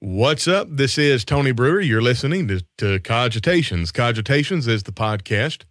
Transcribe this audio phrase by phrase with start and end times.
[0.00, 0.68] What's up?
[0.70, 1.80] This is Tony Brewer.
[1.80, 3.92] You're listening to, to Cogitations.
[3.92, 5.62] Cogitations is the podcast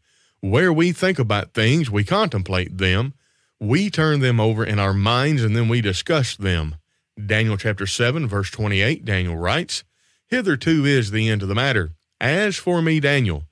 [0.41, 3.13] where we think about things, we contemplate them,
[3.59, 6.77] we turn them over in our minds, and then we discuss them.
[7.23, 9.83] Daniel chapter 7, verse 28, Daniel writes,
[10.25, 11.91] Hitherto is the end of the matter.
[12.19, 13.43] As for me, Daniel,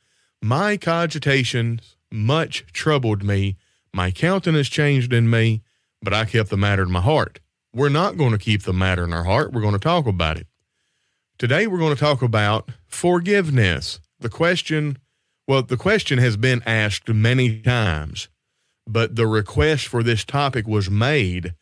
[0.42, 3.58] my cogitations much troubled me.
[3.94, 5.62] My countenance changed in me,
[6.02, 7.42] but I kept the matter in my heart.
[7.76, 9.54] We're not going to keep the matter in our heart.
[9.54, 10.48] We're going to talk about it.
[11.40, 14.00] Today, we're going to talk about forgiveness.
[14.20, 15.00] The question,
[15.48, 18.30] well, the question has been asked many times,
[18.88, 21.56] but the request for this topic was made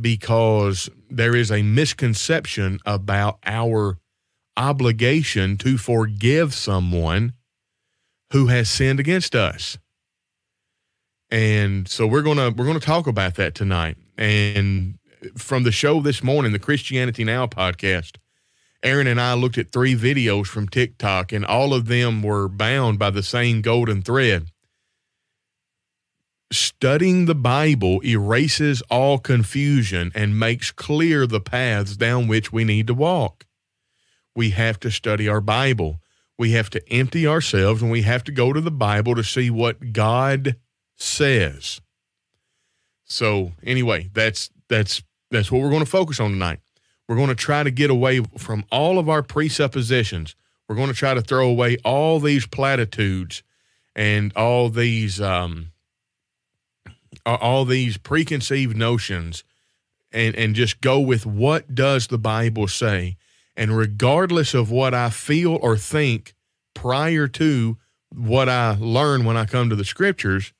[0.00, 3.98] because there is a misconception about our
[4.56, 7.32] obligation to forgive someone
[8.32, 9.78] who has sinned against us.
[11.30, 13.96] And so we're going to we're going to talk about that tonight.
[14.18, 14.98] And
[15.36, 18.16] from the show this morning, the Christianity Now podcast,
[18.84, 22.98] Aaron and I looked at three videos from TikTok, and all of them were bound
[22.98, 24.48] by the same golden thread.
[26.52, 32.86] Studying the Bible erases all confusion and makes clear the paths down which we need
[32.86, 33.46] to walk.
[34.36, 36.00] We have to study our Bible.
[36.38, 39.50] We have to empty ourselves and we have to go to the Bible to see
[39.50, 40.56] what God
[40.96, 41.80] says.
[43.04, 46.60] So, anyway, that's that's that's what we're going to focus on tonight.
[47.08, 50.34] We're going to try to get away from all of our presuppositions.
[50.68, 53.42] We're going to try to throw away all these platitudes
[53.94, 55.72] and all these um,
[57.26, 59.44] all these preconceived notions
[60.12, 63.16] and, and just go with what does the Bible say.
[63.56, 66.34] And regardless of what I feel or think
[66.74, 67.78] prior to
[68.10, 70.52] what I learn when I come to the scriptures,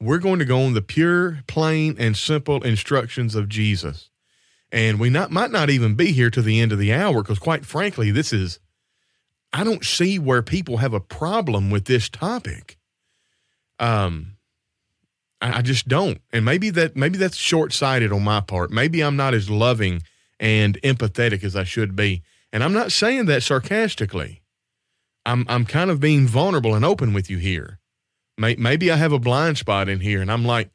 [0.00, 4.10] we're going to go on the pure, plain, and simple instructions of Jesus
[4.72, 7.38] and we not might not even be here to the end of the hour because
[7.38, 8.58] quite frankly this is
[9.52, 12.78] i don't see where people have a problem with this topic.
[13.78, 14.32] Um
[15.40, 16.20] I, I just don't.
[16.32, 18.70] And maybe that maybe that's short-sighted on my part.
[18.70, 20.02] Maybe i'm not as loving
[20.40, 22.22] and empathetic as i should be.
[22.52, 24.42] And i'm not saying that sarcastically.
[25.24, 27.78] I'm i'm kind of being vulnerable and open with you here.
[28.38, 30.70] Maybe i have a blind spot in here and i'm like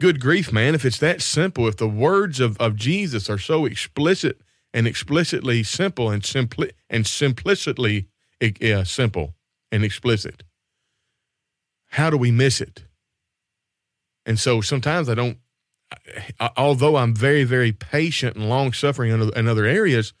[0.00, 3.64] good grief, man, if it's that simple, if the words of, of Jesus are so
[3.64, 4.40] explicit
[4.72, 8.08] and explicitly simple and simply and simplicitly
[8.84, 9.34] simple
[9.72, 10.44] and explicit,
[11.88, 12.84] how do we miss it?
[14.24, 15.38] And so sometimes I don't,
[16.56, 20.12] although I'm very, very patient and long suffering in, other areas,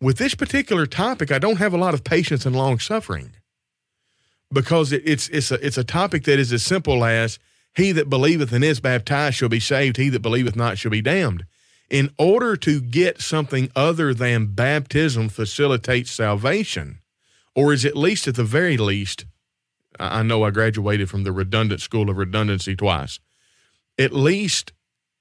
[0.00, 3.32] with this particular topic, I don't have a lot of patience and long suffering
[4.52, 7.38] because it, it's it's a it's a topic that is as simple as
[7.76, 11.02] he that believeth and is baptized shall be saved, he that believeth not shall be
[11.02, 11.44] damned.
[11.90, 16.98] In order to get something other than baptism facilitates salvation,
[17.54, 19.26] or is at least at the very least,
[20.00, 23.20] I know I graduated from the redundant school of redundancy twice.
[23.98, 24.72] At least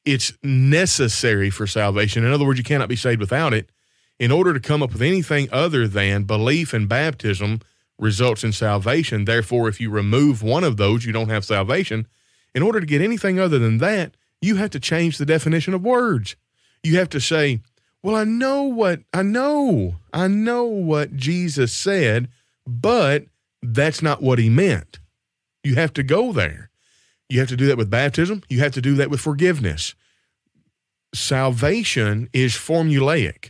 [0.06, 2.26] it's necessary for salvation.
[2.26, 3.70] In other words, you cannot be saved without it.
[4.18, 7.60] In order to come up with anything other than belief and baptism
[8.00, 9.26] results in salvation.
[9.26, 12.08] Therefore, if you remove one of those, you don't have salvation.
[12.56, 15.84] In order to get anything other than that, you have to change the definition of
[15.84, 16.36] words.
[16.82, 17.60] You have to say,
[18.02, 22.30] well, I know what, I know, I know what Jesus said,
[22.66, 23.26] but
[23.62, 25.00] that's not what he meant.
[25.64, 26.70] You have to go there.
[27.28, 28.44] You have to do that with baptism.
[28.48, 29.96] You have to do that with forgiveness.
[31.14, 33.50] Salvation is formulaic.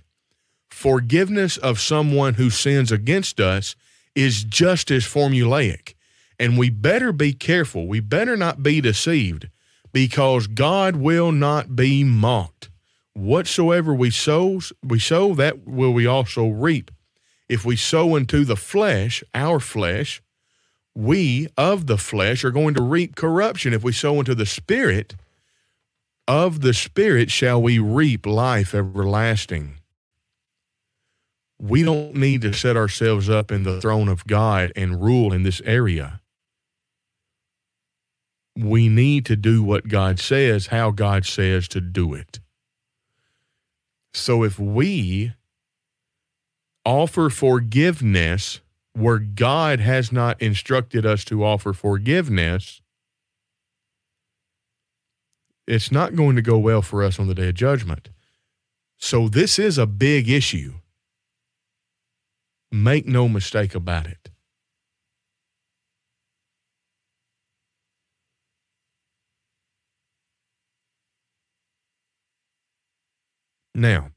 [0.69, 3.75] Forgiveness of someone who sins against us
[4.15, 5.94] is just as formulaic.
[6.39, 7.87] And we better be careful.
[7.87, 9.49] We better not be deceived
[9.93, 12.69] because God will not be mocked.
[13.13, 16.91] Whatsoever we sow, we sow that will we also reap.
[17.47, 20.21] If we sow into the flesh, our flesh,
[20.93, 23.73] we of the flesh are going to reap corruption.
[23.73, 25.15] If we sow into the spirit,
[26.27, 29.79] of the spirit shall we reap life everlasting.
[31.57, 35.43] We don't need to set ourselves up in the throne of God and rule in
[35.43, 36.19] this area
[38.57, 42.39] we need to do what God says, how God says to do it.
[44.13, 45.33] So if we
[46.85, 48.61] offer forgiveness
[48.93, 52.81] where God has not instructed us to offer forgiveness,
[55.67, 58.09] it's not going to go well for us on the day of judgment.
[58.97, 60.75] So this is a big issue.
[62.71, 64.29] Make no mistake about it.
[73.75, 74.11] Now,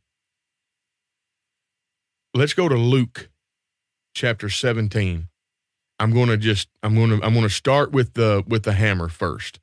[2.32, 3.28] let's go to Luke
[4.14, 5.26] chapter 17.
[5.98, 8.74] I'm going to just I'm going to I'm going to start with the with the
[8.74, 9.58] hammer first.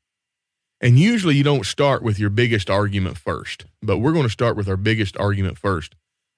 [0.82, 4.58] And usually you don't start with your biggest argument first, but we're going to start
[4.58, 5.96] with our biggest argument first.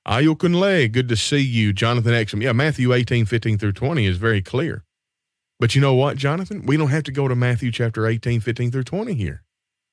[0.07, 1.73] Ayokunle, good to see you.
[1.73, 2.43] Jonathan Exum.
[2.43, 4.83] Yeah, Matthew 18, 15 through 20 is very clear.
[5.59, 6.63] But you know what, Jonathan?
[6.67, 9.41] We don't have to go to Matthew chapter 18, 15 through 20 here.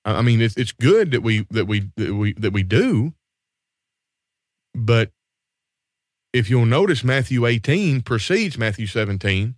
[0.05, 3.15] I mean, it's it's good that we that we that we that we do.
[4.75, 5.11] But
[6.33, 9.55] if you'll notice, Matthew 18 precedes Matthew 17,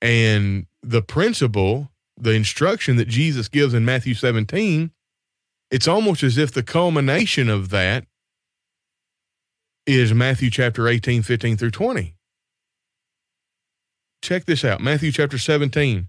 [0.00, 4.90] and the principle, the instruction that Jesus gives in Matthew 17,
[5.70, 8.06] it's almost as if the culmination of that
[9.86, 12.14] is Matthew chapter 18, 15 through 20.
[14.22, 16.08] Check this out Matthew chapter 17,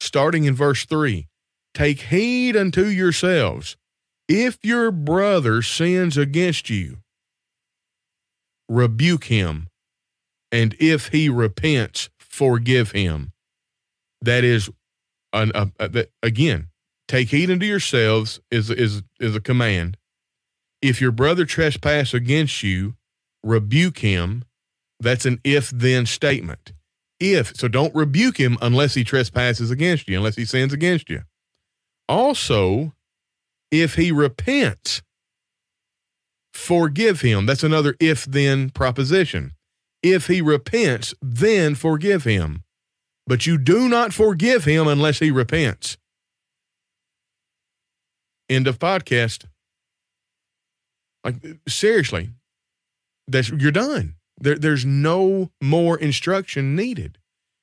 [0.00, 1.26] starting in verse 3.
[1.74, 3.76] Take heed unto yourselves.
[4.28, 6.98] If your brother sins against you,
[8.72, 9.68] rebuke him.
[10.50, 13.32] And if he repents, forgive him.
[14.20, 14.70] That is,
[15.32, 16.68] an, a, a, again,
[17.08, 19.96] take heed unto yourselves is, is, is a command.
[20.80, 22.94] If your brother trespass against you,
[23.42, 24.44] rebuke him.
[25.00, 26.72] That's an if then statement.
[27.18, 31.22] If, so don't rebuke him unless he trespasses against you, unless he sins against you.
[32.08, 32.92] Also,
[33.70, 35.02] if he repents,
[36.52, 37.46] forgive him.
[37.46, 39.52] That's another if then proposition.
[40.02, 42.64] If he repents, then forgive him.
[43.26, 45.96] But you do not forgive him unless he repents.
[48.48, 49.46] End of podcast.
[51.24, 51.36] Like
[51.68, 52.30] seriously,
[53.28, 54.16] that's you're done.
[54.38, 57.18] There, there's no more instruction needed.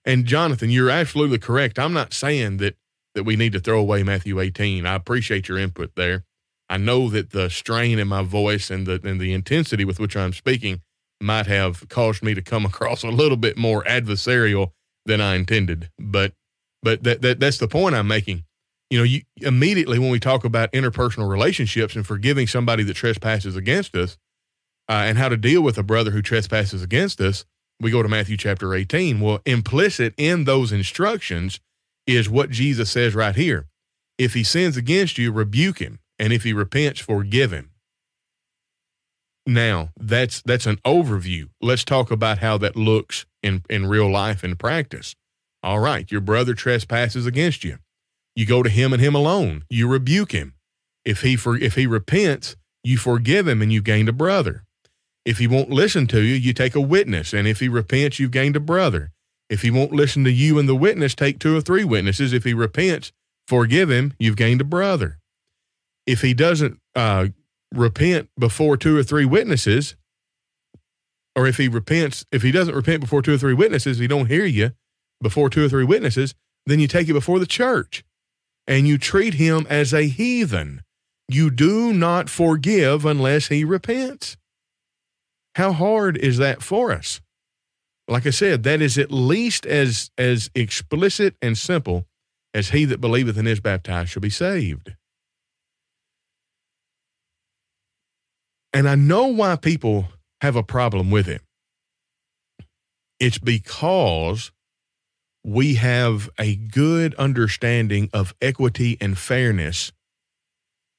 [0.06, 1.78] And Jonathan, you're absolutely correct.
[1.78, 2.78] I'm not saying that
[3.16, 4.86] that we need to throw away Matthew 18.
[4.86, 6.24] I appreciate your input there.
[6.70, 10.16] I know that the strain in my voice and the and the intensity with which
[10.16, 10.82] I'm speaking
[11.22, 14.72] might have caused me to come across a little bit more adversarial
[15.06, 15.90] than I intended.
[16.00, 16.34] But
[16.82, 18.44] but that, that that's the point I'm making.
[18.90, 23.56] You know, you immediately when we talk about interpersonal relationships and forgiving somebody that trespasses
[23.56, 24.18] against us,
[24.88, 27.46] uh, and how to deal with a brother who trespasses against us,
[27.80, 29.20] we go to Matthew chapter 18.
[29.20, 31.60] Well, implicit in those instructions
[32.08, 33.68] is what Jesus says right here.
[34.18, 37.72] If he sins against you, rebuke him, and if he repents, forgive him.
[39.48, 41.50] Now, that's that's an overview.
[41.62, 45.16] Let's talk about how that looks in in real life and practice.
[45.64, 47.80] All right, your brother trespasses against you.
[48.36, 49.64] You go to him and him alone.
[49.70, 50.54] You rebuke him.
[51.04, 54.66] If he for if he repents, you forgive him and you gained a brother.
[55.26, 57.34] If he won't listen to you, you take a witness.
[57.34, 59.12] And if he repents, you've gained a brother.
[59.50, 62.34] If he won't listen to you and the witness, take two or three witnesses.
[62.34, 63.12] If he repents,
[63.48, 65.19] forgive him, you've gained a brother.
[66.10, 67.28] If he doesn't uh,
[67.72, 69.96] repent before two or three witnesses,
[71.36, 74.26] or if he repents, if he doesn't repent before two or three witnesses, he don't
[74.26, 74.72] hear you
[75.22, 76.34] before two or three witnesses,
[76.66, 78.04] then you take it before the church
[78.68, 80.82] and you treat him as a heathen.
[81.28, 84.36] You do not forgive unless he repents.
[85.56, 87.22] How hard is that for us?
[88.08, 92.08] Like I said, that is at least as as explicit and simple
[92.54, 94.96] as he that believeth and is baptized shall be saved.
[98.74, 100.08] And I know why people
[100.42, 101.42] have a problem with it.
[103.20, 104.52] It's because
[105.44, 109.92] we have a good understanding of equity and fairness,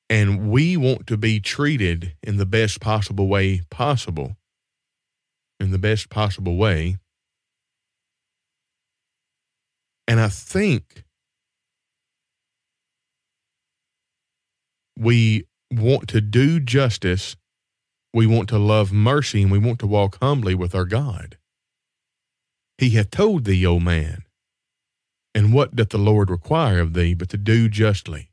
[0.09, 4.37] and we want to be treated in the best possible way possible
[5.61, 6.97] in the best possible way.
[10.09, 11.05] And I think
[14.99, 17.37] we want to do justice,
[18.15, 21.39] we want to love mercy, and we want to walk humbly with our God.
[22.79, 24.25] He hath told thee, O man,
[25.35, 28.31] and what doth the Lord require of thee but to do justly,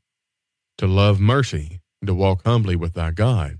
[0.78, 3.58] to love mercy, and to walk humbly with thy God?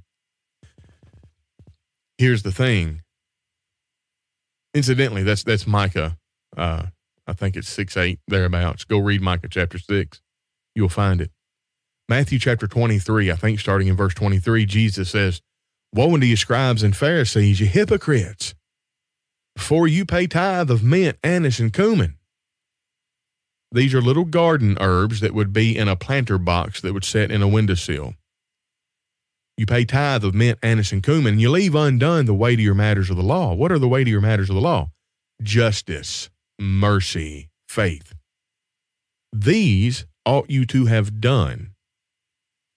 [2.19, 3.03] Here's the thing
[4.75, 6.19] Incidentally, that's that's Micah.
[6.57, 6.87] Uh,
[7.27, 8.85] I think it's six eight thereabouts.
[8.85, 10.21] Go read Micah chapter six.
[10.75, 11.31] You'll find it.
[12.09, 13.31] Matthew chapter twenty three.
[13.31, 15.41] I think starting in verse twenty three, Jesus says,
[15.93, 18.55] "Woe unto you, scribes and Pharisees, you hypocrites!
[19.57, 22.17] For you pay tithe of mint, anise, and cumin."
[23.73, 27.31] These are little garden herbs that would be in a planter box that would set
[27.31, 28.15] in a windowsill.
[29.57, 33.11] You pay tithe of mint, anise, and cumin, and you leave undone the weightier matters
[33.11, 33.55] of the law.
[33.55, 34.93] What are the weightier matters of the law?
[35.43, 38.15] Justice, mercy, faith.
[39.33, 41.75] These ought you to have done,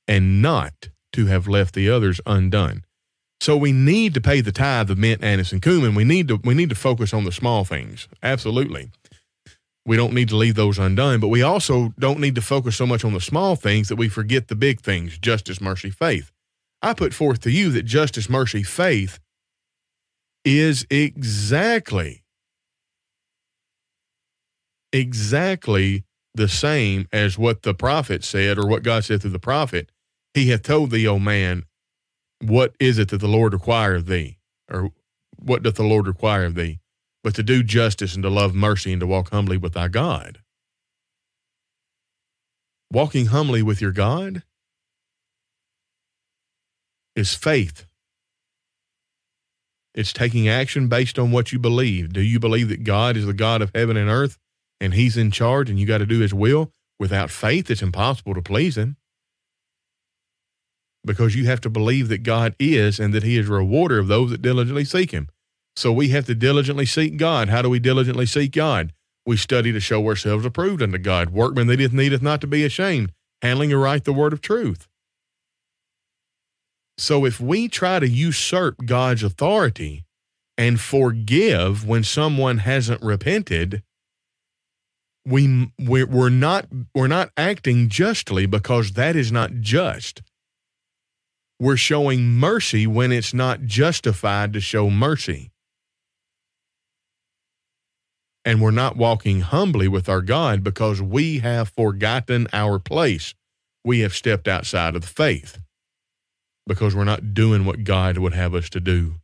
[0.07, 2.83] and not to have left the others undone.
[3.41, 5.95] So we need to pay the tithe of mint, anise, and cumin.
[5.95, 8.07] We need to we need to focus on the small things.
[8.21, 8.91] Absolutely.
[9.83, 12.85] We don't need to leave those undone, but we also don't need to focus so
[12.85, 16.31] much on the small things that we forget the big things, justice, mercy, faith.
[16.83, 19.19] I put forth to you that justice, mercy, faith
[20.45, 22.23] is exactly
[24.93, 26.03] exactly
[26.35, 29.91] the same as what the prophet said or what God said through the prophet.
[30.35, 31.65] He hath told thee, O man,
[32.41, 34.37] what is it that the Lord require of thee?
[34.69, 34.91] Or
[35.37, 36.79] what doth the Lord require of thee?
[37.23, 40.39] But to do justice and to love mercy and to walk humbly with thy God.
[42.91, 44.43] Walking humbly with your God
[47.15, 47.85] is faith.
[49.93, 52.13] It's taking action based on what you believe.
[52.13, 54.37] Do you believe that God is the God of heaven and earth
[54.79, 56.71] and he's in charge and you got to do his will?
[56.99, 58.95] Without faith, it's impossible to please him
[61.05, 64.07] because you have to believe that God is and that He is a rewarder of
[64.07, 65.29] those that diligently seek Him.
[65.75, 67.49] So we have to diligently seek God.
[67.49, 68.93] How do we diligently seek God?
[69.25, 71.29] We study to show ourselves approved unto God.
[71.29, 74.87] Workmen that it needeth not to be ashamed, handling aright the word of truth.
[76.97, 80.05] So if we try to usurp God's authority
[80.57, 83.81] and forgive when someone hasn't repented,
[85.25, 90.21] we we're not we're not acting justly because that is not just
[91.61, 95.51] we're showing mercy when it's not justified to show mercy.
[98.43, 103.35] And we're not walking humbly with our God because we have forgotten our place.
[103.85, 105.59] We have stepped outside of the faith
[106.65, 109.17] because we're not doing what God would have us to do.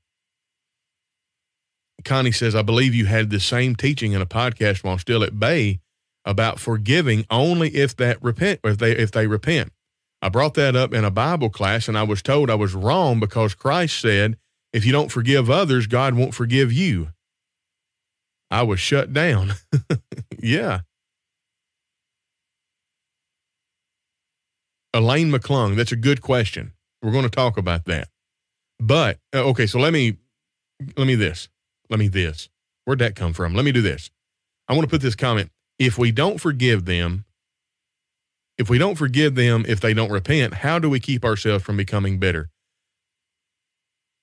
[2.05, 5.39] Connie says, I believe you had the same teaching in a podcast while still at
[5.39, 5.79] Bay
[6.23, 9.71] about forgiving only if that repent if they if they repent.
[10.21, 13.19] I brought that up in a Bible class and I was told I was wrong
[13.19, 14.37] because Christ said,
[14.73, 17.09] if you don't forgive others, God won't forgive you.
[18.49, 19.53] I was shut down.
[20.39, 20.81] yeah.
[24.93, 26.73] Elaine McClung, that's a good question.
[27.01, 28.07] We're going to talk about that.
[28.79, 30.17] But uh, okay, so let me
[30.95, 31.49] let me this.
[31.89, 32.49] Let me this.
[32.85, 33.53] Where'd that come from?
[33.53, 34.09] Let me do this.
[34.67, 35.51] I want to put this comment.
[35.79, 37.25] If we don't forgive them,
[38.57, 41.77] if we don't forgive them if they don't repent, how do we keep ourselves from
[41.77, 42.49] becoming bitter?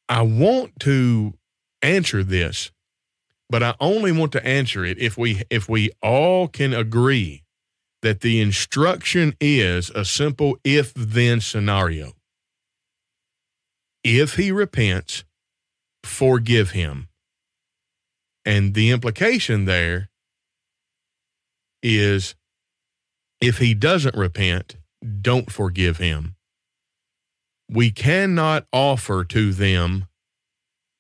[0.08, 1.34] I want to
[1.82, 2.70] answer this,
[3.48, 7.42] but I only want to answer it if we if we all can agree
[8.02, 12.12] that the instruction is a simple if then scenario.
[14.02, 15.24] If he repents,
[16.02, 17.08] forgive him.
[18.44, 20.10] And the implication there
[21.82, 22.34] is
[23.40, 24.76] if he doesn't repent,
[25.20, 26.36] don't forgive him.
[27.68, 30.06] We cannot offer to them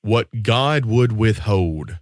[0.02, 1.98] what God would withhold.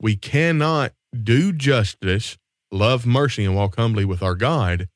[0.00, 0.92] We cannot
[1.22, 2.36] do justice,
[2.70, 4.88] love mercy, and walk humbly with our God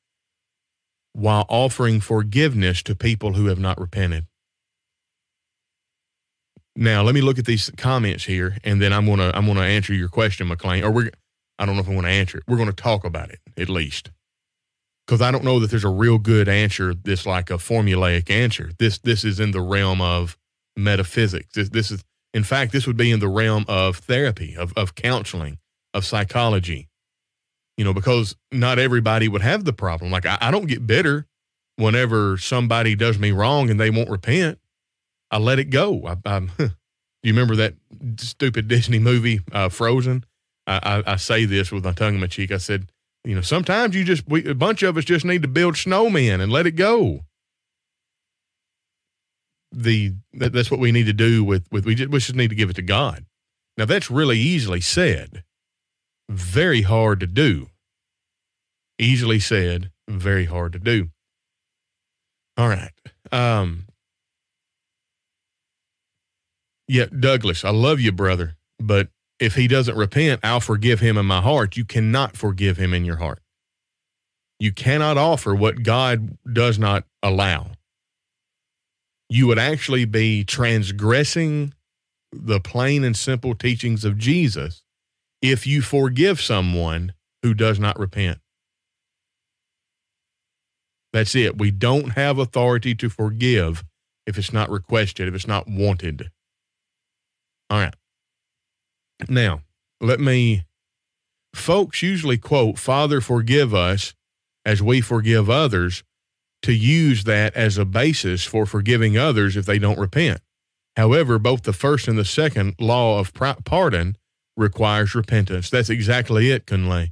[1.13, 4.25] while offering forgiveness to people who have not repented.
[6.75, 9.93] Now, let me look at these comments here, and then I'm gonna I'm gonna answer
[9.93, 10.83] your question, McLean.
[10.83, 11.11] Or we're
[11.59, 12.43] I don't know if I'm gonna answer it.
[12.47, 14.09] We're gonna talk about it at least
[15.11, 16.93] because I don't know that there's a real good answer.
[16.93, 18.71] This like a formulaic answer.
[18.79, 20.37] This this is in the realm of
[20.77, 21.53] metaphysics.
[21.53, 22.01] This this is
[22.33, 25.57] in fact this would be in the realm of therapy, of of counseling,
[25.93, 26.87] of psychology.
[27.75, 30.11] You know, because not everybody would have the problem.
[30.11, 31.27] Like I, I don't get bitter
[31.75, 34.59] whenever somebody does me wrong and they won't repent.
[35.29, 36.07] I let it go.
[36.07, 36.69] I, I, do
[37.23, 37.73] you remember that
[38.15, 40.23] stupid Disney movie, uh, Frozen?
[40.67, 42.51] I, I, I say this with my tongue in my cheek.
[42.51, 42.87] I said,
[43.23, 46.41] you know, sometimes you just, we, a bunch of us just need to build snowmen
[46.41, 47.21] and let it go.
[49.71, 52.49] The that, that's what we need to do with with we just, we just need
[52.49, 53.25] to give it to God.
[53.77, 55.43] Now that's really easily said,
[56.29, 57.67] very hard to do.
[58.99, 61.09] Easily said, very hard to do.
[62.57, 62.91] All right.
[63.31, 63.85] Um,
[66.87, 69.07] yeah, Douglas, I love you, brother, but
[69.41, 71.75] if he doesn't repent, I'll forgive him in my heart.
[71.75, 73.39] You cannot forgive him in your heart.
[74.59, 77.71] You cannot offer what God does not allow.
[79.29, 81.73] You would actually be transgressing
[82.31, 84.83] the plain and simple teachings of Jesus
[85.41, 88.37] if you forgive someone who does not repent.
[91.13, 91.57] That's it.
[91.57, 93.83] We don't have authority to forgive
[94.27, 96.29] if it's not requested, if it's not wanted.
[97.71, 97.95] All right.
[99.29, 99.61] Now,
[99.99, 100.65] let me,
[101.53, 104.13] folks usually quote, Father, forgive us
[104.65, 106.03] as we forgive others,
[106.61, 110.39] to use that as a basis for forgiving others if they don't repent.
[110.95, 114.17] However, both the first and the second law of pardon
[114.55, 115.69] requires repentance.
[115.69, 117.11] That's exactly it, Kunle.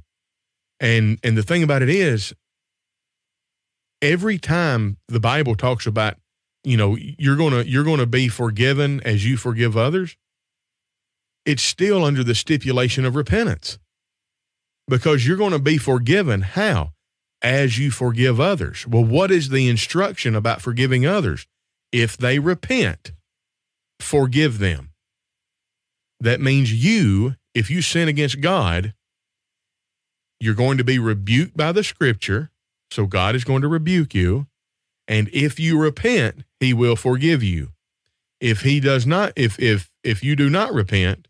[0.78, 2.32] And and the thing about it is,
[4.00, 6.16] every time the Bible talks about,
[6.62, 10.16] you know, you're gonna you're gonna be forgiven as you forgive others,
[11.44, 13.78] it's still under the stipulation of repentance.
[14.88, 16.42] Because you're going to be forgiven.
[16.42, 16.92] How?
[17.42, 18.86] As you forgive others.
[18.86, 21.46] Well, what is the instruction about forgiving others?
[21.92, 23.12] If they repent,
[23.98, 24.90] forgive them.
[26.20, 28.92] That means you, if you sin against God,
[30.38, 32.50] you're going to be rebuked by the scripture.
[32.90, 34.46] So God is going to rebuke you.
[35.08, 37.70] And if you repent, he will forgive you.
[38.40, 41.28] If he does not, if, if, if you do not repent,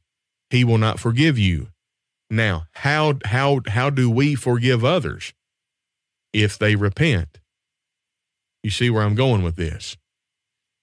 [0.51, 1.69] he will not forgive you.
[2.29, 5.33] Now, how, how, how do we forgive others?
[6.33, 7.41] If they repent.
[8.63, 9.97] You see where I'm going with this.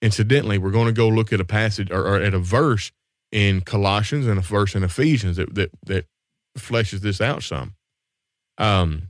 [0.02, 2.92] Incidentally, we're going to go look at a passage or, or at a verse
[3.32, 6.06] in Colossians and a verse in Ephesians that that, that
[6.58, 7.74] fleshes this out some.
[8.58, 9.08] Um,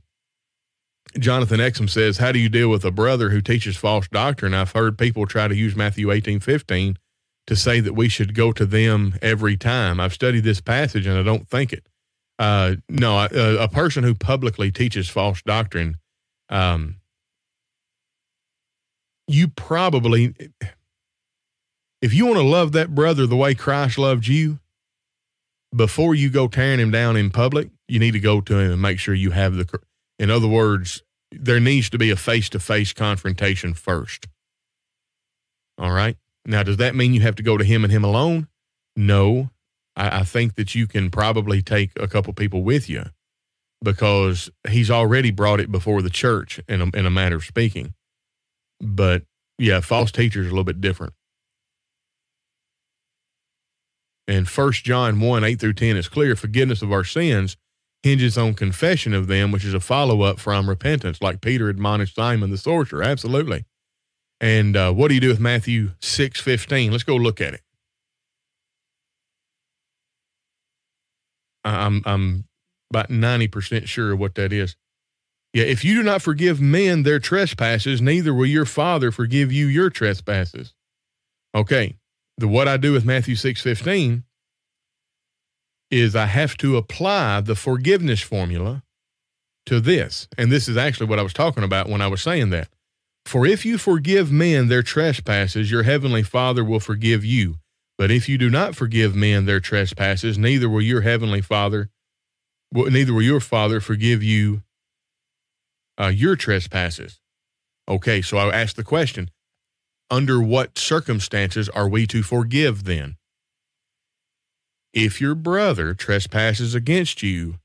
[1.19, 4.55] Jonathan Exum says, How do you deal with a brother who teaches false doctrine?
[4.55, 6.99] I've heard people try to use Matthew 18 15
[7.49, 9.99] to say that we should go to them every time.
[9.99, 11.87] I've studied this passage and I don't think it.
[12.38, 15.97] Uh, no, a, a, person who publicly teaches false doctrine,
[16.50, 16.97] um,
[19.26, 20.35] you probably
[22.00, 24.61] if you want to love that brother the way Christ loved you,
[25.75, 28.83] before you go tearing him down in public, you need to go to him and
[28.83, 29.81] make sure you have the.
[30.19, 31.02] In other words,
[31.33, 34.28] there needs to be a face to face confrontation first.
[35.76, 36.17] All right.
[36.49, 38.49] Now, does that mean you have to go to him and him alone?
[38.97, 39.50] No.
[39.95, 43.05] I, I think that you can probably take a couple people with you
[43.85, 47.93] because he's already brought it before the church in a, in a matter of speaking.
[48.81, 49.25] But
[49.59, 51.12] yeah, false teachers are a little bit different.
[54.26, 57.57] And First John 1 8 through 10 is clear forgiveness of our sins
[58.02, 62.14] hinges on confession of them, which is a follow up from repentance, like Peter admonished
[62.14, 63.03] Simon the sorcerer.
[63.03, 63.64] Absolutely.
[64.40, 66.92] And uh, what do you do with Matthew six fifteen?
[66.92, 67.62] Let's go look at it.
[71.64, 72.44] I'm I'm
[72.90, 74.77] about ninety percent sure of what that is.
[75.53, 79.66] Yeah, if you do not forgive men their trespasses, neither will your Father forgive you
[79.66, 80.74] your trespasses.
[81.55, 81.96] Okay,
[82.37, 84.24] the what I do with Matthew 6:15
[85.90, 88.83] is I have to apply the forgiveness formula
[89.66, 90.29] to this.
[90.37, 92.68] And this is actually what I was talking about when I was saying that.
[93.29, 97.57] For if you forgive men their trespasses, your heavenly Father will forgive you.
[97.99, 101.91] But if you do not forgive men their trespasses, neither will your heavenly Father,
[102.73, 104.62] neither will your Father forgive you
[106.01, 107.21] uh, your trespasses.
[107.87, 109.31] Okay, so I ask the question
[110.11, 113.19] under what circumstances are we to forgive then?
[114.95, 117.57] If your brother trespasses against you,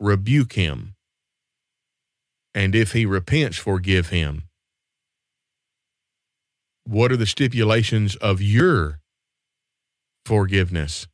[0.00, 0.96] rebuke him.
[2.56, 4.48] And if he repents, forgive him.
[6.86, 9.00] What are the stipulations of your
[10.26, 11.06] forgiveness?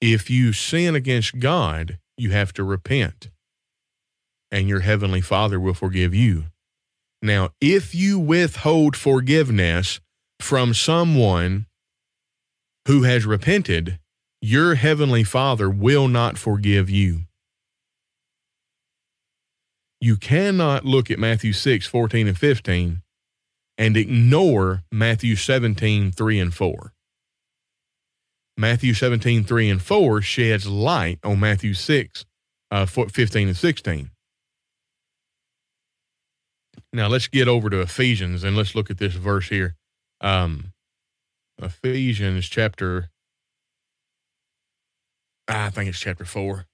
[0.00, 3.30] If you sin against God, you have to repent,
[4.50, 6.44] and your heavenly Father will forgive you.
[7.20, 10.00] Now, if you withhold forgiveness
[10.40, 11.66] from someone
[12.86, 13.98] who has repented,
[14.40, 17.22] your heavenly Father will not forgive you.
[20.00, 23.00] You cannot look at Matthew 6, 14, and 15
[23.76, 26.92] and ignore Matthew 17, 3 and 4.
[28.56, 32.24] Matthew 17, 3 and 4 sheds light on Matthew 6,
[32.70, 34.10] uh, 15 and 16.
[36.92, 39.74] Now let's get over to Ephesians and let's look at this verse here.
[40.20, 40.72] Um,
[41.60, 43.10] Ephesians chapter,
[45.48, 46.66] I think it's chapter four.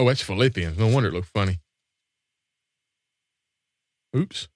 [0.00, 0.78] Oh, that's Philippians.
[0.78, 1.60] No wonder it looked funny.
[4.16, 4.48] Oops.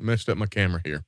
[0.00, 1.04] I messed up my camera here.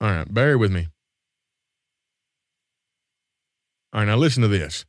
[0.00, 0.88] All right, bear with me.
[3.92, 4.84] All right, now listen to this.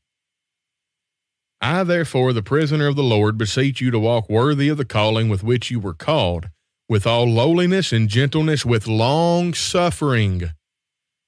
[1.61, 5.29] I, therefore, the prisoner of the Lord, beseech you to walk worthy of the calling
[5.29, 6.49] with which you were called,
[6.89, 10.49] with all lowliness and gentleness, with long suffering,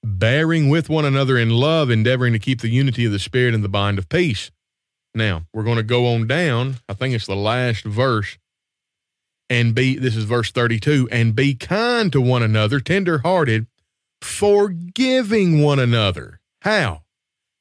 [0.04, 3.62] bearing with one another in love, endeavoring to keep the unity of the Spirit in
[3.62, 4.50] the bond of peace.
[5.14, 6.76] Now, we're going to go on down.
[6.88, 8.38] I think it's the last verse.
[9.50, 13.66] And be, this is verse 32, and be kind to one another, tender hearted,
[14.20, 16.40] forgiving one another.
[16.62, 17.02] How?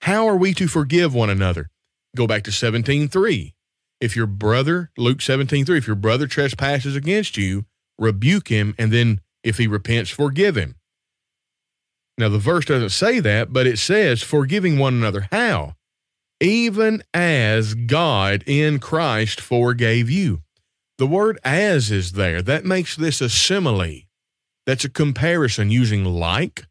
[0.02, 1.70] How are we to forgive one another?
[2.16, 3.54] Go back to 17:3.
[4.00, 7.66] If your brother, Luke 17:3, if your brother trespasses against you,
[7.98, 10.76] rebuke him, and then if he repents, forgive him.
[12.18, 15.28] Now, the verse doesn't say that, but it says, forgiving one another.
[15.32, 15.76] How?
[16.40, 20.42] Even as God in Christ forgave you.
[20.98, 22.42] The word as is there.
[22.42, 24.02] That makes this a simile.
[24.66, 26.66] That's a comparison using like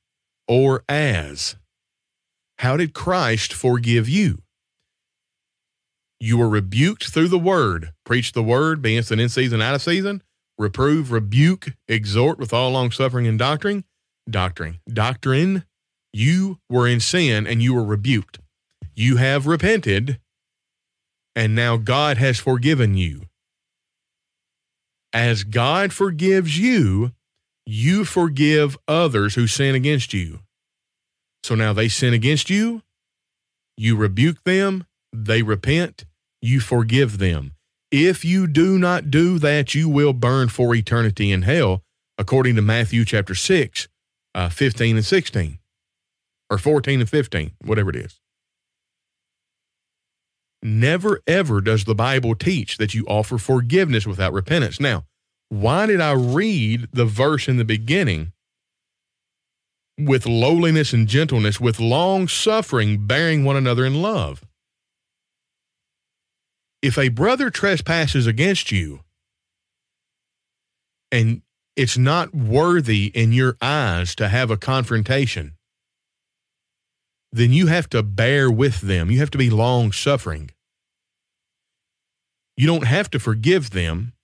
[0.49, 1.57] or as.
[2.59, 4.43] How did Christ forgive you?
[6.19, 7.93] You were rebuked through the word.
[8.05, 10.23] Preach the word, be instant in season, out of season.
[10.59, 13.85] Reprove, rebuke, exhort with all long suffering and doctrine.
[14.29, 14.81] Doctrine.
[14.89, 15.65] Doctrine.
[16.13, 18.39] You were in sin and you were rebuked.
[18.95, 20.19] You have repented,
[21.35, 23.25] and now God has forgiven you.
[25.13, 27.13] As God forgives you,
[27.67, 30.41] you forgive others who sin against you.
[31.45, 32.83] So now they sin against you,
[33.77, 36.07] you rebuke them, they repent,
[36.41, 37.53] you forgive them.
[37.91, 41.83] If you do not do that, you will burn for eternity in hell,
[42.19, 43.89] according to Matthew chapter 6,
[44.37, 45.59] uh, 15 and 16,
[46.51, 48.21] or 14 and 15, whatever it is.
[50.63, 54.79] Never ever does the Bible teach that you offer forgiveness without repentance.
[54.79, 55.05] Now,
[55.49, 58.33] why did I read the verse in the beginning
[59.99, 64.45] with lowliness and gentleness, with long suffering, bearing one another in love?
[66.83, 69.01] If a brother trespasses against you
[71.11, 71.43] and
[71.77, 75.53] it's not worthy in your eyes to have a confrontation,
[77.33, 79.11] then you have to bear with them.
[79.11, 80.51] You have to be long suffering.
[82.57, 84.15] You don't have to forgive them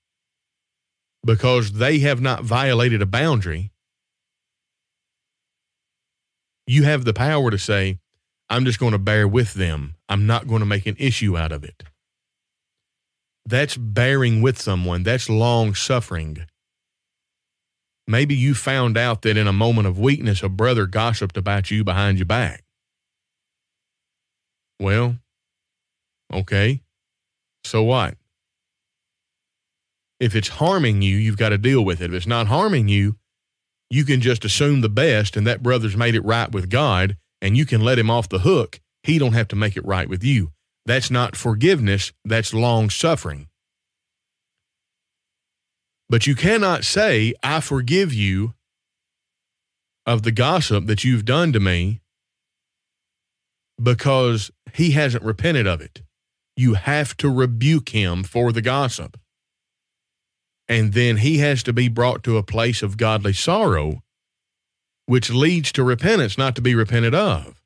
[1.25, 3.71] because they have not violated a boundary.
[6.67, 7.99] You have the power to say,
[8.49, 9.97] I'm just going to bear with them.
[10.09, 11.83] I'm not going to make an issue out of it.
[13.45, 15.03] That's bearing with someone.
[15.03, 16.47] That's long suffering.
[18.07, 21.85] Maybe you found out that in a moment of weakness, a brother gossiped about you
[21.85, 22.65] behind your back.
[24.81, 25.19] Well,
[26.33, 26.83] okay.
[27.65, 28.17] So what?
[30.19, 32.11] If it's harming you, you've got to deal with it.
[32.11, 33.17] If it's not harming you,
[33.91, 37.57] you can just assume the best and that brother's made it right with God and
[37.57, 38.81] you can let him off the hook.
[39.03, 40.53] He don't have to make it right with you.
[40.87, 43.49] That's not forgiveness, that's long suffering.
[46.09, 48.55] But you cannot say, I forgive you
[50.05, 52.01] of the gossip that you've done to me
[53.83, 56.03] because he hasn't repented of it.
[56.57, 59.19] You have to rebuke him for the gossip.
[60.69, 64.03] And then he has to be brought to a place of godly sorrow,
[65.07, 67.61] which leads to repentance, not to be repented of.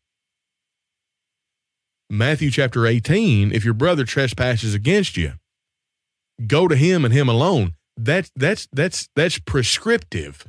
[2.08, 5.32] Matthew chapter 18, if your brother trespasses against you,
[6.46, 7.74] go to him and him alone.
[7.96, 10.46] That, that's, that's, that's prescriptive.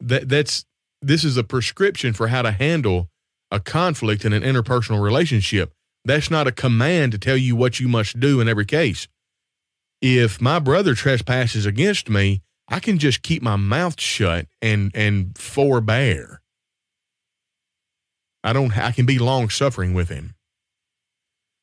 [0.00, 0.64] That, that's,
[1.02, 3.08] this is a prescription for how to handle
[3.50, 5.72] a conflict in an interpersonal relationship.
[6.04, 9.08] That's not a command to tell you what you must do in every case.
[10.00, 15.36] If my brother trespasses against me, I can just keep my mouth shut and and
[15.38, 16.40] forbear.
[18.44, 20.34] I don't I can be long suffering with him.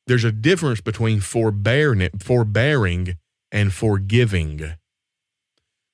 [0.06, 3.16] There's a difference between forbearing, forbearing
[3.54, 4.74] and forgiving.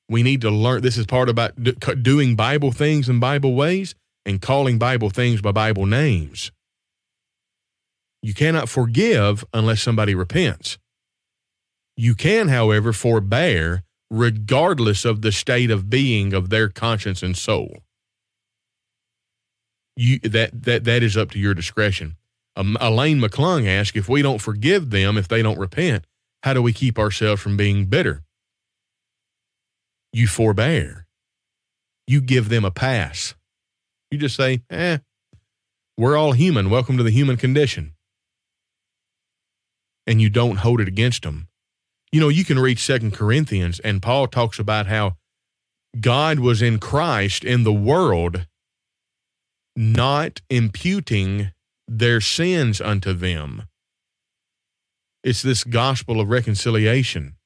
[0.09, 1.53] We need to learn this is part about
[2.03, 3.95] doing Bible things in Bible ways
[4.27, 6.51] and calling Bible things by Bible names.
[8.23, 10.79] You cannot forgive unless somebody repents.
[11.97, 17.77] You can, however, forbear regardless of the state of being of their conscience and soul
[20.01, 22.17] you that that that is up to your discretion.
[22.57, 26.05] Um, Elaine McClung asked if we don't forgive them if they don't repent,
[26.43, 28.23] how do we keep ourselves from being bitter?
[30.13, 31.07] You forbear.
[32.07, 33.35] You give them a pass.
[34.11, 34.99] You just say, "Eh,
[35.97, 36.71] we're all human.
[36.71, 37.95] Welcome to the human condition."
[40.07, 41.49] And you don't hold it against them.
[42.11, 45.17] You know, you can read Second Corinthians, and Paul talks about how
[46.01, 48.47] God was in Christ in the world
[49.77, 51.53] not imputing
[51.87, 53.69] their sins unto them.
[55.23, 57.37] It's this gospel of reconciliation.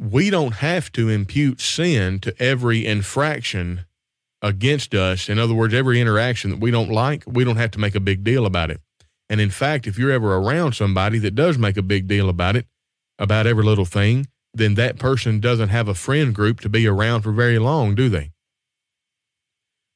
[0.00, 3.84] We don't have to impute sin to every infraction
[4.40, 5.28] against us.
[5.28, 8.00] In other words, every interaction that we don't like, we don't have to make a
[8.00, 8.80] big deal about it.
[9.28, 12.54] And in fact, if you're ever around somebody that does make a big deal about
[12.54, 12.66] it,
[13.18, 17.22] about every little thing, then that person doesn't have a friend group to be around
[17.22, 18.30] for very long, do they?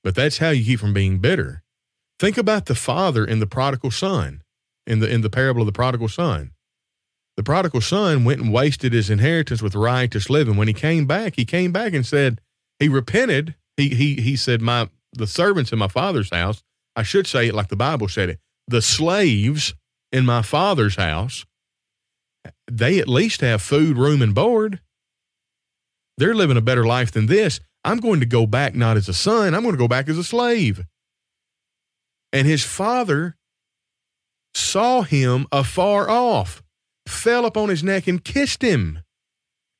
[0.02, 1.62] But that's how you keep from being bitter.
[2.18, 4.41] Think about the father in the prodigal son,
[4.86, 6.52] in the in the parable of the prodigal son.
[7.36, 10.56] The prodigal son went and wasted his inheritance with riotous living.
[10.56, 12.40] When he came back, he came back and said,
[12.82, 13.54] he repented.
[13.76, 16.62] He he he said, My the servants in my father's house,
[16.96, 19.74] I should say it like the Bible said it, the slaves
[20.10, 21.46] in my father's house,
[22.70, 24.80] they at least have food, room, and board.
[26.18, 27.60] They're living a better life than this.
[27.84, 30.18] I'm going to go back not as a son, I'm going to go back as
[30.18, 30.84] a slave.
[32.32, 33.36] And his father
[34.54, 36.62] saw him afar off,
[37.06, 39.00] fell upon his neck and kissed him,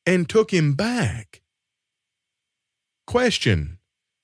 [0.07, 1.43] and took him back.
[3.07, 3.79] Question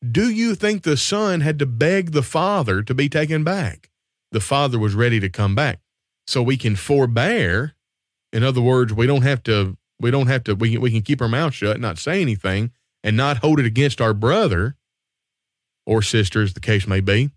[0.09, 3.91] Do you think the son had to beg the father to be taken back?
[4.33, 5.81] The father was ready to come back.
[6.27, 7.75] So we can forbear.
[8.33, 11.01] In other words, we don't have to, we don't have to, we can, we can
[11.01, 12.71] keep our mouth shut, not say anything,
[13.03, 14.77] and not hold it against our brother
[15.87, 17.31] or sister, as the case may be.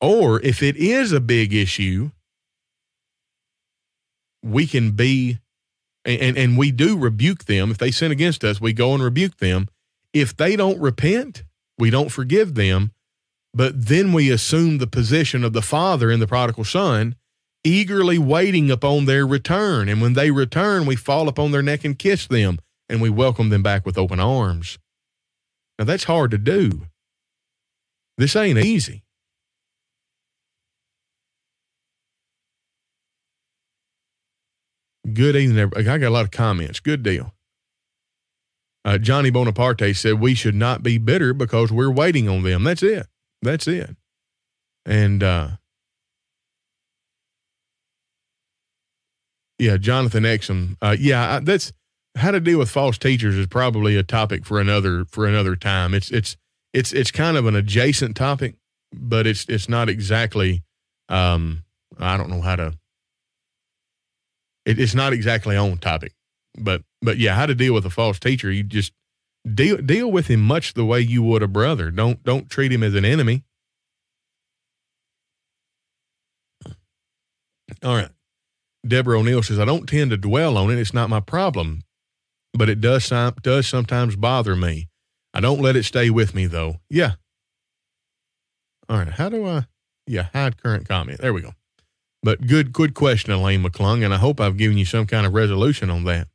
[0.00, 2.12] Or if it is a big issue,
[4.42, 5.38] we can be,
[6.04, 7.70] and, and we do rebuke them.
[7.70, 9.68] If they sin against us, we go and rebuke them.
[10.12, 11.44] If they don't repent,
[11.78, 12.92] we don't forgive them.
[13.52, 17.16] But then we assume the position of the father in the prodigal son,
[17.64, 19.88] eagerly waiting upon their return.
[19.88, 23.48] And when they return, we fall upon their neck and kiss them, and we welcome
[23.48, 24.78] them back with open arms.
[25.78, 26.86] Now, that's hard to do.
[28.18, 29.02] This ain't easy.
[35.14, 35.72] Good evening.
[35.76, 36.80] I got a lot of comments.
[36.80, 37.32] Good deal.
[38.84, 42.64] Uh, Johnny Bonaparte said we should not be bitter because we're waiting on them.
[42.64, 43.06] That's it.
[43.42, 43.96] That's it.
[44.86, 45.48] And uh,
[49.58, 50.76] yeah, Jonathan Exum.
[50.80, 51.72] Uh, yeah, that's
[52.16, 55.94] how to deal with false teachers is probably a topic for another for another time.
[55.94, 56.36] It's it's
[56.72, 58.56] it's it's kind of an adjacent topic,
[58.92, 60.62] but it's it's not exactly.
[61.08, 61.64] Um,
[61.98, 62.74] I don't know how to.
[64.64, 66.12] It, it's not exactly on topic,
[66.58, 68.50] but but yeah, how to deal with a false teacher?
[68.50, 68.92] You just
[69.52, 71.90] deal deal with him much the way you would a brother.
[71.90, 73.44] Don't don't treat him as an enemy.
[77.82, 78.10] All right.
[78.86, 80.78] Deborah O'Neill says, I don't tend to dwell on it.
[80.78, 81.84] It's not my problem
[82.52, 84.88] but it does does sometimes bother me.
[85.32, 86.76] I don't let it stay with me though.
[86.88, 87.12] Yeah.
[88.88, 89.08] All right.
[89.08, 89.66] How do I?
[90.06, 91.20] Yeah, hide current comment.
[91.20, 91.52] There we go.
[92.22, 95.32] But good, good question, Elaine McClung, and I hope I've given you some kind of
[95.32, 96.28] resolution on that.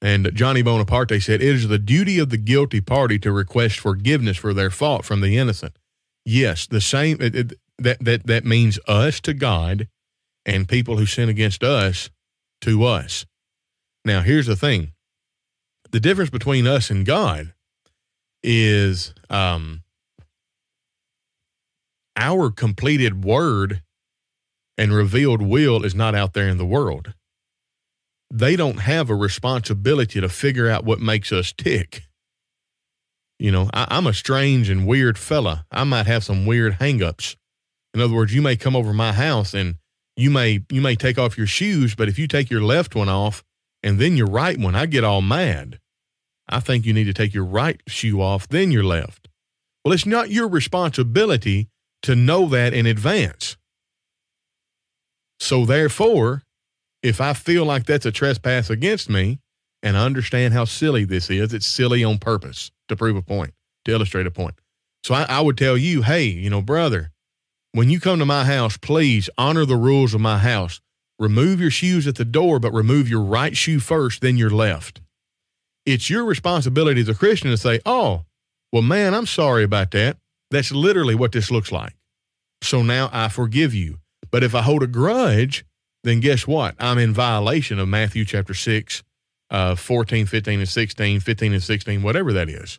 [0.00, 4.36] And Johnny Bonaparte said, It is the duty of the guilty party to request forgiveness
[4.36, 5.76] for their fault from the innocent.
[6.24, 7.20] Yes, the same.
[7.20, 9.88] It, it, that, that, that means us to God
[10.44, 12.10] and people who sin against us
[12.62, 13.26] to us.
[14.04, 14.92] Now, here's the thing
[15.92, 17.52] the difference between us and God
[18.42, 19.82] is um,
[22.16, 23.82] our completed word
[24.78, 27.14] and revealed will is not out there in the world.
[28.30, 32.02] They don't have a responsibility to figure out what makes us tick.
[33.38, 35.66] You know, I, am a strange and weird fella.
[35.70, 37.36] I might have some weird hangups.
[37.92, 39.76] In other words, you may come over my house and
[40.16, 43.08] you may you may take off your shoes, but if you take your left one
[43.08, 43.42] off
[43.82, 45.78] and then your right one, I get all mad.
[46.48, 49.28] I think you need to take your right shoe off, then your left.
[49.84, 51.68] Well, it's not your responsibility
[52.02, 53.56] to know that in advance.
[55.40, 56.42] So therefore,
[57.02, 59.40] if I feel like that's a trespass against me,
[59.82, 63.52] and I understand how silly this is, it's silly on purpose to prove a point,
[63.84, 64.54] to illustrate a point.
[65.02, 67.10] So I, I would tell you, hey, you know, brother,
[67.72, 70.80] when you come to my house, please honor the rules of my house.
[71.18, 75.00] Remove your shoes at the door, but remove your right shoe first, then your left.
[75.84, 78.24] It's your responsibility as a Christian to say, oh,
[78.72, 80.18] well, man, I'm sorry about that.
[80.52, 81.94] That's literally what this looks like.
[82.62, 83.98] So now I forgive you.
[84.30, 85.64] But if I hold a grudge,
[86.04, 86.74] then guess what?
[86.78, 89.02] I'm in violation of Matthew chapter 6,
[89.50, 92.78] uh, 14, 15, and 16, 15 and 16, whatever that is.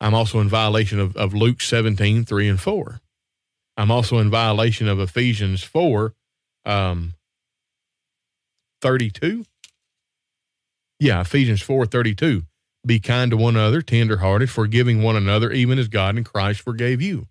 [0.00, 3.00] I'm also in violation of, of Luke 17, 3 and 4.
[3.76, 6.14] I'm also in violation of Ephesians 4
[6.64, 7.14] um,
[8.80, 9.44] 32.
[10.98, 12.42] Yeah, Ephesians 4 32.
[12.86, 17.02] Be kind to one another, tenderhearted, forgiving one another, even as God in Christ forgave
[17.02, 17.26] you.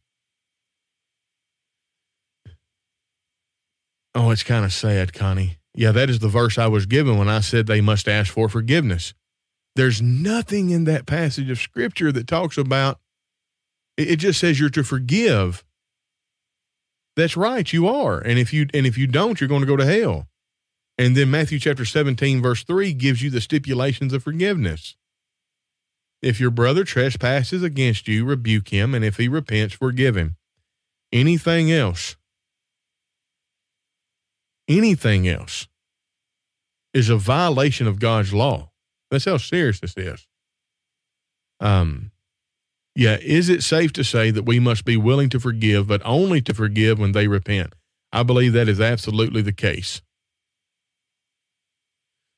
[4.13, 5.57] Oh, it's kind of sad, Connie.
[5.73, 8.47] Yeah, that is the verse I was given when I said they must ask for
[8.49, 9.13] forgiveness.
[9.75, 12.99] There's nothing in that passage of scripture that talks about
[13.97, 15.63] it, just says you're to forgive
[17.15, 18.19] that's right, you are.
[18.19, 20.27] And if you and if you don't, you're going to go to hell.
[20.97, 24.95] And then Matthew chapter 17 verse 3 gives you the stipulations of forgiveness.
[26.25, 30.38] If your brother trespasses against you, rebuke him, and if he repents, forgive him.
[31.13, 32.15] Anything else,
[34.67, 35.67] anything else
[36.95, 38.71] is a violation of God's law.
[39.11, 40.25] That's how serious this is.
[41.59, 42.09] Um,
[42.95, 46.41] yeah, is it safe to say that we must be willing to forgive, but only
[46.41, 47.73] to forgive when they repent?
[48.11, 50.01] I believe that is absolutely the case.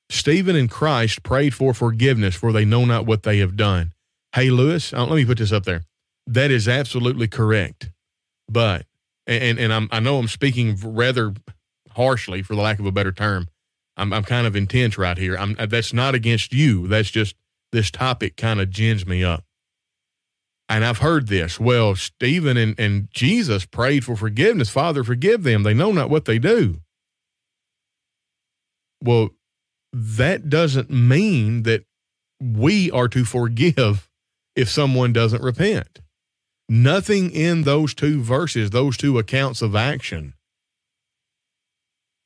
[0.10, 3.93] Stephen and Christ prayed for forgiveness, for they know not what they have done.
[4.34, 5.84] Hey, Lewis, uh, let me put this up there.
[6.26, 7.91] That is absolutely correct.
[8.50, 8.86] But,
[9.26, 11.34] and, and I'm, I know I'm speaking rather
[11.91, 13.48] harshly, for the lack of a better term.
[13.98, 15.36] I'm, I'm kind of intense right here.
[15.38, 16.88] I'm, that's not against you.
[16.88, 17.36] That's just
[17.72, 19.43] this topic kind of gins me up.
[20.70, 21.60] And I've heard this.
[21.60, 24.70] Well, Stephen and, and Jesus prayed for forgiveness.
[24.70, 25.63] Father, forgive them.
[25.63, 26.82] They know not what they do.
[29.02, 29.30] Well,
[30.00, 31.84] that doesn't mean that
[32.40, 34.10] we are to forgive
[34.56, 36.02] if someone doesn't repent.
[36.70, 40.34] Nothing in those two verses, those two accounts of action,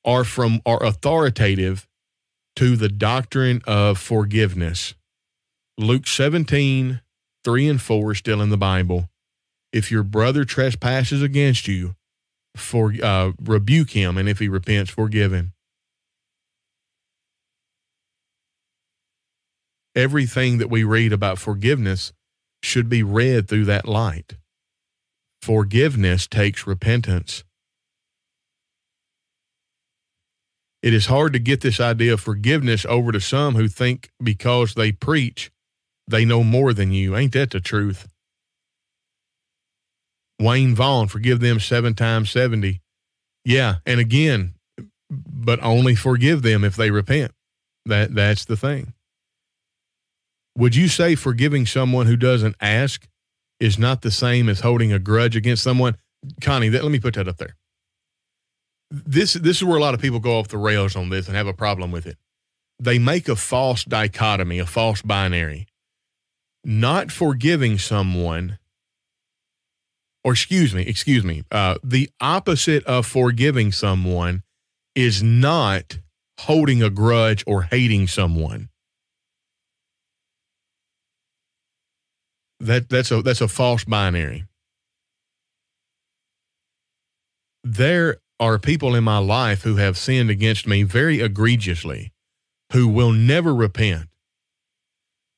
[0.03, 1.87] are from are authoritative
[2.55, 4.95] to the doctrine of forgiveness.
[5.77, 7.01] Luke 17,
[7.43, 9.09] 3 and 4 are still in the Bible.
[9.71, 11.95] If your brother trespasses against you,
[12.55, 15.53] for uh, rebuke him, and if he repents, forgive him.
[19.95, 22.13] Everything that we read about forgiveness
[22.63, 24.37] should be read through that light.
[25.41, 27.43] Forgiveness takes repentance.
[30.81, 34.73] It is hard to get this idea of forgiveness over to some who think because
[34.73, 35.51] they preach,
[36.07, 37.15] they know more than you.
[37.15, 38.07] Ain't that the truth?
[40.39, 42.81] Wayne Vaughn, forgive them seven times 70.
[43.45, 43.75] Yeah.
[43.85, 44.55] And again,
[45.09, 47.31] but only forgive them if they repent.
[47.85, 48.93] That, that's the thing.
[50.57, 53.07] Would you say forgiving someone who doesn't ask
[53.59, 55.95] is not the same as holding a grudge against someone?
[56.41, 57.55] Connie, let me put that up there.
[58.89, 61.35] This this is where a lot of people go off the rails on this and
[61.35, 62.17] have a problem with it.
[62.79, 65.67] They make a false dichotomy, a false binary.
[66.63, 68.59] Not forgiving someone,
[70.23, 74.43] or excuse me, excuse me, uh, the opposite of forgiving someone
[74.93, 75.99] is not
[76.41, 78.69] holding a grudge or hating someone.
[82.61, 84.45] That that's a that's a false binary.
[87.63, 92.11] There are people in my life who have sinned against me very egregiously,
[92.73, 94.07] who will never repent.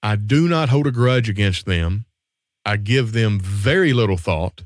[0.02, 2.06] I do not hold a grudge against them.
[2.66, 4.64] I give them very little thought.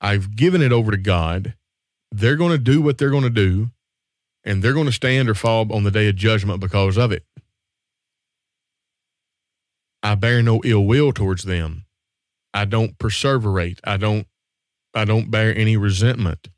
[0.00, 1.54] I've given it over to God.
[2.10, 3.70] They're going to do what they're going to do,
[4.44, 7.24] and they're going to stand or fall on the day of judgment because of it.
[10.02, 11.84] I bear no ill will towards them.
[12.54, 13.78] I don't perseverate.
[13.84, 14.26] I don't
[14.94, 16.48] I don't bear any resentment.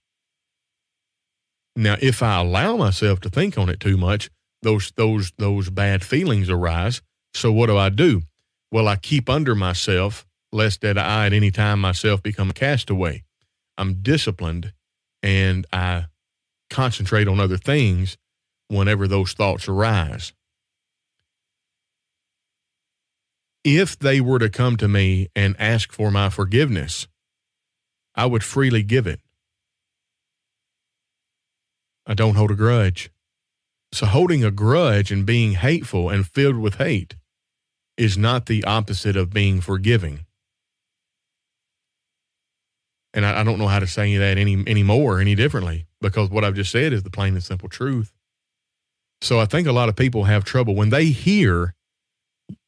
[1.76, 4.30] Now, if I allow myself to think on it too much,
[4.62, 7.02] those those those bad feelings arise.
[7.34, 8.22] So what do I do?
[8.70, 13.22] Well, I keep under myself, lest that I at any time myself become a castaway.
[13.76, 14.72] I'm disciplined
[15.22, 16.06] and I
[16.70, 18.16] concentrate on other things
[18.68, 20.32] whenever those thoughts arise.
[23.64, 27.06] If they were to come to me and ask for my forgiveness,
[28.14, 29.20] I would freely give it.
[32.06, 33.10] I don't hold a grudge.
[33.92, 37.16] So, holding a grudge and being hateful and filled with hate
[37.96, 40.26] is not the opposite of being forgiving.
[43.14, 46.30] And I, I don't know how to say that any any more, any differently, because
[46.30, 48.12] what I've just said is the plain and simple truth.
[49.20, 51.74] So I think a lot of people have trouble when they hear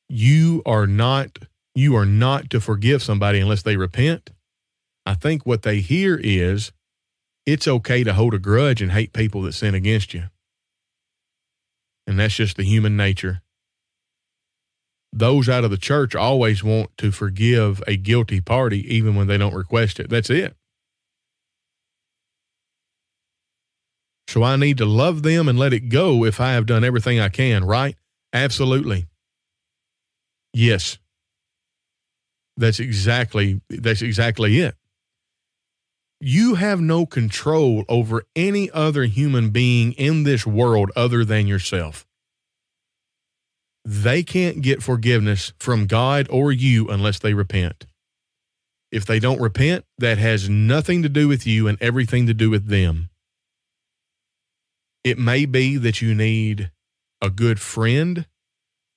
[0.09, 1.38] you are not
[1.75, 4.31] you are not to forgive somebody unless they repent.
[5.05, 6.73] I think what they hear is
[7.47, 10.25] it's okay to hold a grudge and hate people that sin against you.
[12.07, 13.43] And that's just the human nature.
[15.12, 19.39] Those out of the church always want to forgive a guilty party even when they
[19.39, 20.11] don't request it.
[20.11, 20.57] That's it.
[24.28, 27.20] So I need to love them and let it go if I have done everything
[27.20, 27.97] I can, right?
[28.33, 29.07] Absolutely.
[30.55, 30.98] Yes.
[32.57, 34.76] That's exactly that's exactly it.
[36.20, 42.07] You have no control over any other human being in this world other than yourself.
[43.84, 47.86] They can't get forgiveness from God or you unless they repent.
[48.90, 52.48] If they don't repent, that has nothing to do with you and everything to do
[52.48, 53.11] with them.
[55.02, 56.70] It may be that you need
[57.20, 58.26] a good friend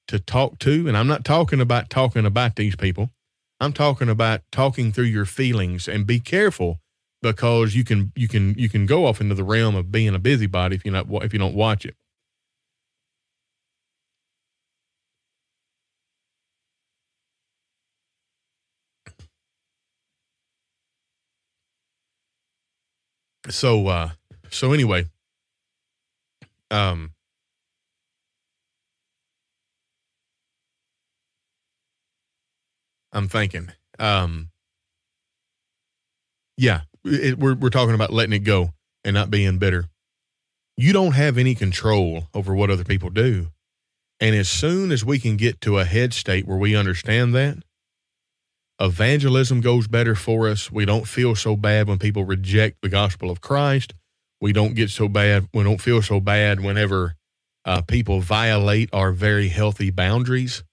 [0.08, 3.12] to talk to, and I'm not talking about talking about these people.
[3.60, 6.80] I'm talking about talking through your feelings and be careful
[7.22, 10.20] because you can you can you can go off into the realm of being a
[10.20, 11.96] busybody if you not if you don't watch it.
[23.50, 24.10] So uh
[24.50, 25.06] so anyway,
[26.72, 27.14] um
[33.12, 33.72] I'm thinking.
[34.00, 34.50] Um
[36.58, 38.72] yeah, it, we're we're talking about letting it go
[39.04, 39.86] and not being bitter.
[40.76, 43.48] You don't have any control over what other people do.
[44.20, 47.58] And as soon as we can get to a head state where we understand that,
[48.80, 50.72] evangelism goes better for us.
[50.72, 53.94] We don't feel so bad when people reject the gospel of Christ.
[54.42, 55.48] We don't get so bad.
[55.54, 57.16] We don't feel so bad whenever
[57.66, 60.64] uh, people violate our very healthy boundaries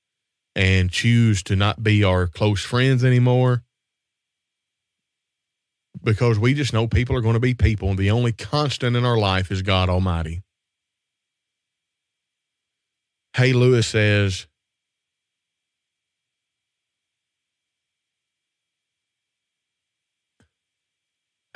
[0.54, 3.62] and choose to not be our close friends anymore
[6.02, 9.04] because we just know people are going to be people, and the only constant in
[9.04, 10.42] our life is God Almighty.
[13.36, 14.46] Hey, Lewis says,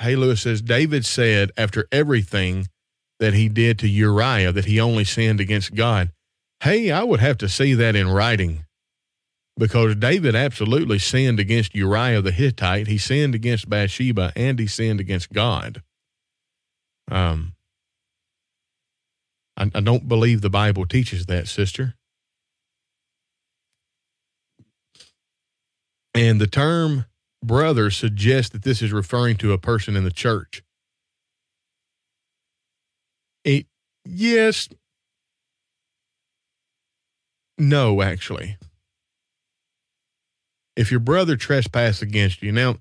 [0.01, 2.67] Hey, Lewis says, David said after everything
[3.19, 6.11] that he did to Uriah that he only sinned against God.
[6.61, 8.63] Hey, I would have to see that in writing
[9.59, 12.87] because David absolutely sinned against Uriah the Hittite.
[12.87, 15.83] He sinned against Bathsheba and he sinned against God.
[17.11, 17.53] Um,
[19.57, 21.95] I, I don't believe the Bible teaches that, sister.
[26.15, 27.05] And the term
[27.43, 30.63] brother suggests that this is referring to a person in the church.
[33.43, 33.65] It,
[34.05, 34.69] yes.
[37.57, 38.57] No, actually
[40.79, 42.53] if your brother trespass against you.
[42.53, 42.77] Now,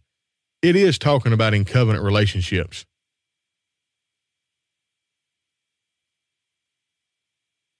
[0.63, 2.87] it is talking about in covenant relationships.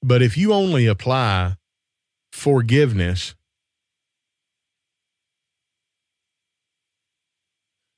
[0.03, 1.55] But if you only apply
[2.33, 3.37] forgiveness,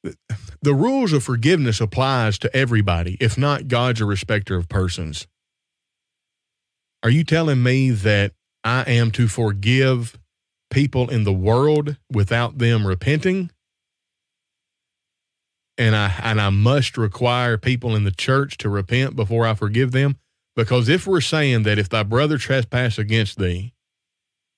[0.02, 3.16] the rules of forgiveness applies to everybody.
[3.18, 5.26] If not, God's a respecter of persons.
[7.02, 10.18] Are you telling me that I am to forgive
[10.70, 13.50] people in the world without them repenting.
[15.76, 19.92] And I and I must require people in the church to repent before I forgive
[19.92, 20.16] them.
[20.56, 23.72] Because if we're saying that if thy brother trespass against thee,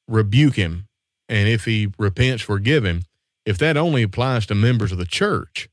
[0.09, 0.87] rebuke him,
[1.29, 3.03] and if he repents, forgive him,
[3.45, 5.69] if that only applies to members of the church,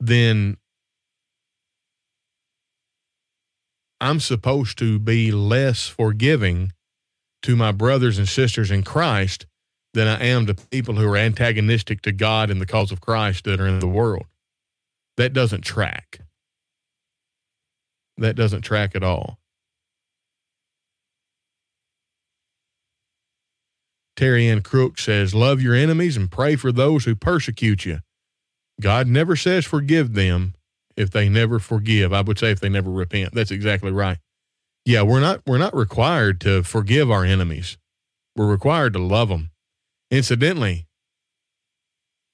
[0.00, 0.56] then
[4.00, 6.72] I'm supposed to be less forgiving
[7.42, 9.46] to my brothers and sisters in Christ
[9.94, 13.44] than I am to people who are antagonistic to God and the cause of Christ
[13.44, 14.26] that are in the world.
[15.16, 16.20] That doesn't track.
[18.16, 19.38] That doesn't track at all.
[24.16, 28.00] Terry Ann Crook says, Love your enemies and pray for those who persecute you.
[28.80, 30.54] God never says forgive them
[30.96, 32.12] if they never forgive.
[32.12, 33.32] I would say if they never repent.
[33.32, 34.18] That's exactly right.
[34.88, 37.76] Yeah, we're not we're not required to forgive our enemies.
[38.34, 39.50] We're required to love them.
[40.10, 40.86] Incidentally,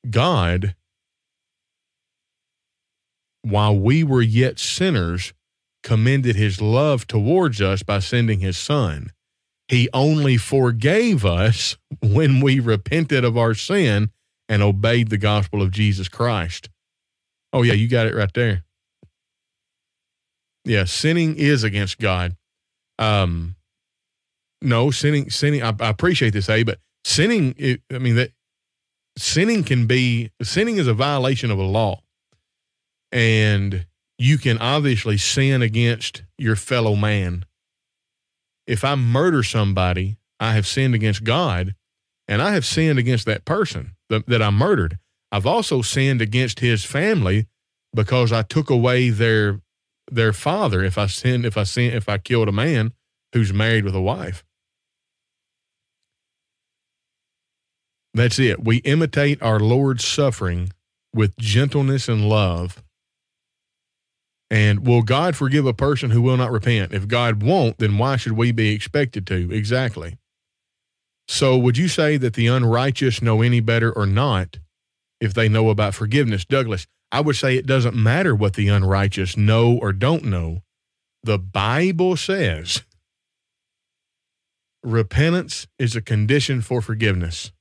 [0.09, 0.77] God
[3.43, 5.35] while we were yet sinners
[5.83, 9.11] commended his love towards us by sending his son.
[9.67, 14.11] He only forgave us when we repented of our sin
[14.49, 16.71] and obeyed the gospel of Jesus Christ.
[17.53, 18.63] Oh, yeah, you got it right there.
[20.65, 22.37] Yeah, sinning is against God.
[22.99, 23.57] Um,
[24.63, 25.63] no, sinning, sinning.
[25.63, 27.55] I, I appreciate this, A, but sinning.
[27.59, 28.31] It, I mean that
[29.17, 32.01] sinning can be sinning is a violation of a law,
[33.13, 33.87] and
[34.19, 37.45] you can obviously sin against your fellow man.
[38.67, 41.75] If I murder somebody, I have sinned against God,
[42.27, 44.99] and I have sinned against that person that, that I murdered.
[45.31, 47.47] I've also sinned against his family
[47.95, 49.61] because I took away their
[50.11, 52.93] their father if I sin if I sin if I killed a man
[53.33, 54.45] who's married with a wife.
[58.15, 58.65] That's it.
[58.65, 60.73] We imitate our Lord's suffering
[61.13, 62.83] with gentleness and love.
[64.51, 66.93] And will God forgive a person who will not repent?
[66.93, 69.51] If God won't, then why should we be expected to?
[69.53, 70.17] Exactly.
[71.27, 74.59] So, would you say that the unrighteous know any better or not
[75.21, 76.45] if they know about forgiveness?
[76.45, 80.63] Douglas, I would say it doesn't matter what the unrighteous know or don't know.
[81.23, 82.83] The Bible says
[84.83, 87.53] Repentance is a condition for forgiveness.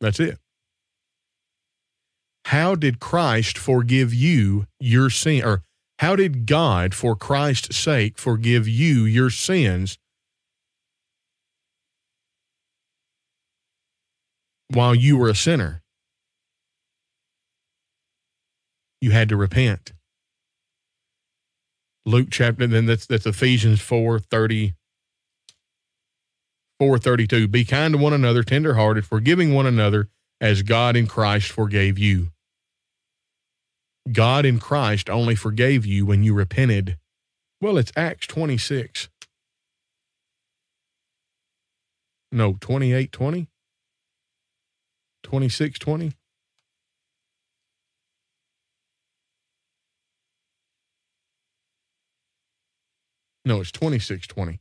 [0.00, 0.38] That's it.
[2.46, 5.44] How did Christ forgive you your sin?
[5.44, 5.62] Or
[5.98, 9.98] how did God, for Christ's sake, forgive you your sins
[14.68, 15.81] while you were a sinner?
[19.02, 19.92] You had to repent.
[22.06, 24.74] Luke chapter, then that's that's Ephesians 4 30,
[26.78, 27.48] 432.
[27.48, 30.08] Be kind to one another, tenderhearted, forgiving one another
[30.40, 32.28] as God in Christ forgave you.
[34.12, 36.96] God in Christ only forgave you when you repented.
[37.60, 39.08] Well, it's Acts 26.
[42.30, 43.48] No, 28 20?
[45.24, 46.12] 26 20?
[53.44, 54.60] No, it's 26 20.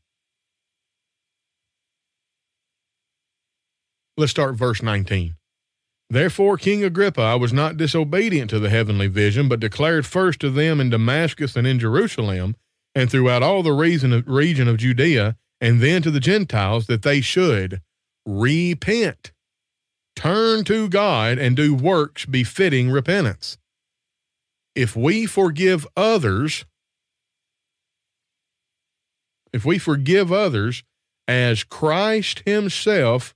[4.17, 5.36] Let's start verse 19.
[6.09, 10.49] Therefore, King Agrippa, I was not disobedient to the heavenly vision, but declared first to
[10.49, 12.57] them in Damascus and in Jerusalem,
[12.93, 17.82] and throughout all the region of Judea, and then to the Gentiles, that they should
[18.25, 19.32] repent,
[20.15, 23.57] turn to God, and do works befitting repentance.
[24.75, 26.65] If we forgive others,
[29.53, 30.83] if we forgive others
[31.27, 33.35] as Christ Himself,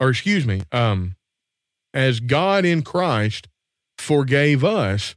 [0.00, 1.16] or excuse me, um,
[1.92, 3.48] as God in Christ
[3.98, 5.14] forgave us,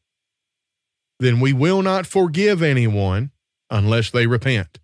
[1.19, 3.31] then we will not forgive anyone
[3.69, 4.79] unless they repent.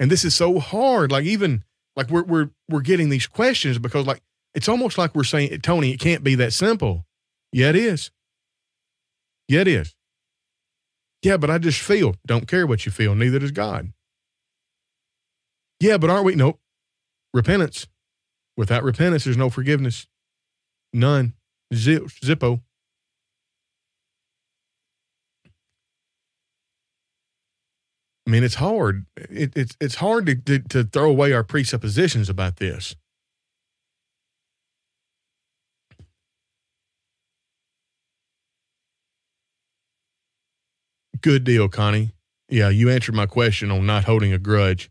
[0.00, 1.12] And this is so hard.
[1.12, 1.64] Like even
[1.94, 4.20] like we're we're we're getting these questions because like
[4.54, 7.06] it's almost like we're saying, Tony, it can't be that simple.
[7.52, 8.10] Yeah, it is.
[9.48, 9.94] Yeah, it is.
[11.22, 12.16] Yeah, but I just feel.
[12.26, 13.14] Don't care what you feel.
[13.14, 13.92] Neither does God.
[15.80, 16.34] Yeah, but aren't we?
[16.34, 16.60] Nope.
[17.32, 17.86] Repentance.
[18.56, 20.06] Without repentance, there's no forgiveness.
[20.92, 21.34] None.
[21.74, 22.60] Zip, zippo.
[28.26, 29.06] I mean, it's hard.
[29.16, 32.94] It, it's it's hard to, to to throw away our presuppositions about this.
[41.22, 42.12] Good deal, Connie.
[42.48, 44.90] Yeah, you answered my question on not holding a grudge.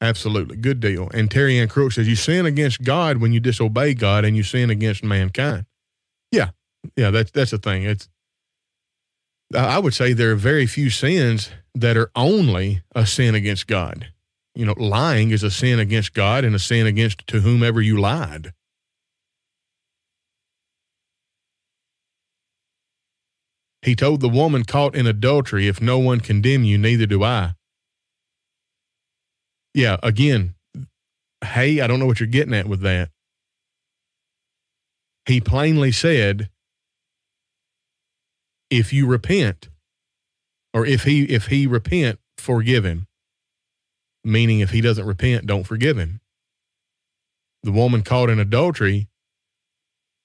[0.00, 0.56] Absolutely.
[0.56, 1.10] Good deal.
[1.12, 4.42] And Terry Ann Crook says, You sin against God when you disobey God and you
[4.42, 5.66] sin against mankind.
[6.32, 6.50] Yeah.
[6.96, 7.84] Yeah, that's that's the thing.
[7.84, 8.08] It's
[9.54, 14.12] I would say there are very few sins that are only a sin against God.
[14.54, 18.00] You know, lying is a sin against God and a sin against to whomever you
[18.00, 18.52] lied.
[23.82, 27.54] He told the woman caught in adultery, If no one condemn you, neither do I.
[29.72, 30.54] Yeah, again,
[31.42, 33.10] hey, I don't know what you're getting at with that.
[35.26, 36.50] He plainly said,
[38.68, 39.68] if you repent,
[40.72, 43.06] or if he if he repent, forgive him.
[44.24, 46.20] Meaning if he doesn't repent, don't forgive him.
[47.62, 49.08] The woman caught in adultery,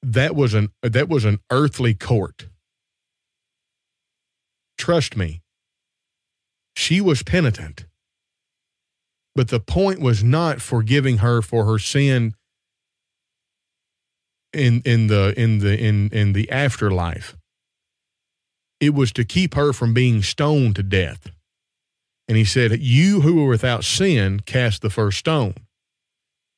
[0.03, 2.47] that was an that was an earthly court
[4.77, 5.41] Trust me,
[6.75, 7.85] she was penitent.
[9.33, 12.35] But the point was not forgiving her for her sin
[14.53, 17.35] in in the in the in in the afterlife.
[18.79, 21.31] It was to keep her from being stoned to death.
[22.27, 25.55] And he said, You who are without sin, cast the first stone.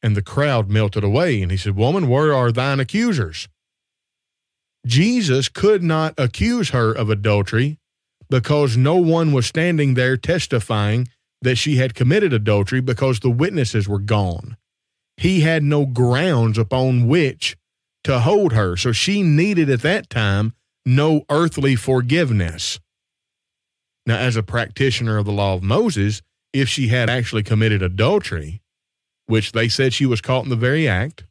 [0.01, 1.41] And the crowd melted away.
[1.41, 3.47] And he said, Woman, where are thine accusers?
[4.85, 7.77] Jesus could not accuse her of adultery
[8.29, 11.07] because no one was standing there testifying
[11.41, 14.57] that she had committed adultery because the witnesses were gone.
[15.17, 17.57] He had no grounds upon which
[18.03, 18.77] to hold her.
[18.77, 20.53] So she needed at that time
[20.85, 22.79] no earthly forgiveness.
[24.05, 26.21] Now, as a practitioner of the law of Moses,
[26.53, 28.61] if she had actually committed adultery,
[29.25, 31.25] which they said she was caught in the very act,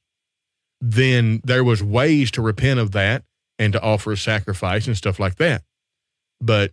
[0.80, 3.24] then there was ways to repent of that
[3.58, 5.62] and to offer a sacrifice and stuff like that.
[6.40, 6.72] But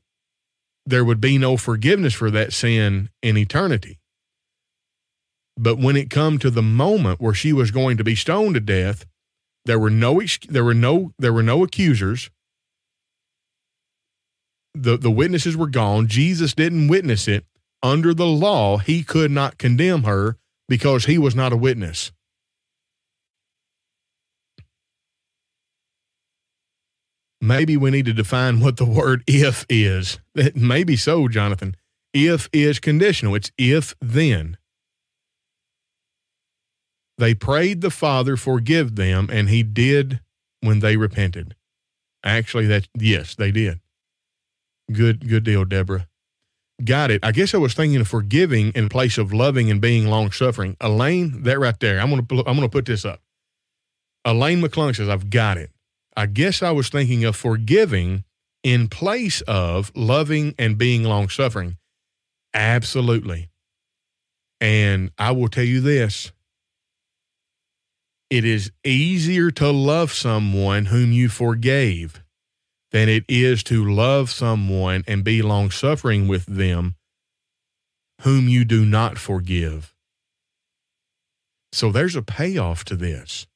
[0.85, 3.99] there would be no forgiveness for that sin in eternity.
[5.57, 8.59] But when it come to the moment where she was going to be stoned to
[8.59, 9.05] death,
[9.65, 12.29] there were no there were no there were no accusers.
[14.73, 16.07] The the witnesses were gone.
[16.07, 17.45] Jesus didn't witness it.
[17.81, 22.11] Under the law, he could not condemn her because he was not a witness.
[27.43, 30.19] Maybe we need to define what the word if is.
[30.55, 31.75] Maybe so, Jonathan.
[32.13, 34.57] If is conditional, it's if then.
[37.17, 40.21] They prayed the Father forgive them, and he did
[40.61, 41.55] when they repented.
[42.23, 43.79] Actually, that yes, they did.
[44.91, 46.07] Good, good deal, Deborah.
[46.83, 47.23] Got it.
[47.23, 50.75] I guess I was thinking of forgiving in place of loving and being long suffering.
[50.81, 51.99] Elaine, that right there.
[51.99, 53.21] I'm gonna I'm gonna put this up.
[54.25, 55.69] Elaine McClung says, I've got it.
[56.15, 58.23] I guess I was thinking of forgiving
[58.63, 61.77] in place of loving and being long suffering.
[62.53, 63.49] Absolutely.
[64.61, 66.31] And I will tell you this
[68.29, 72.23] it is easier to love someone whom you forgave
[72.91, 76.95] than it is to love someone and be long suffering with them
[78.21, 79.93] whom you do not forgive.
[81.73, 83.47] So there's a payoff to this.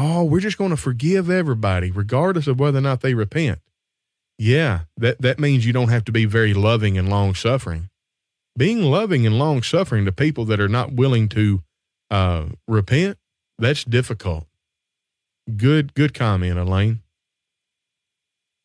[0.00, 3.58] Oh, we're just going to forgive everybody, regardless of whether or not they repent.
[4.38, 7.90] Yeah, that, that means you don't have to be very loving and long suffering.
[8.56, 11.62] Being loving and long suffering to people that are not willing to
[12.10, 13.18] uh, repent
[13.58, 14.46] that's difficult.
[15.56, 17.00] Good, good comment, Elaine.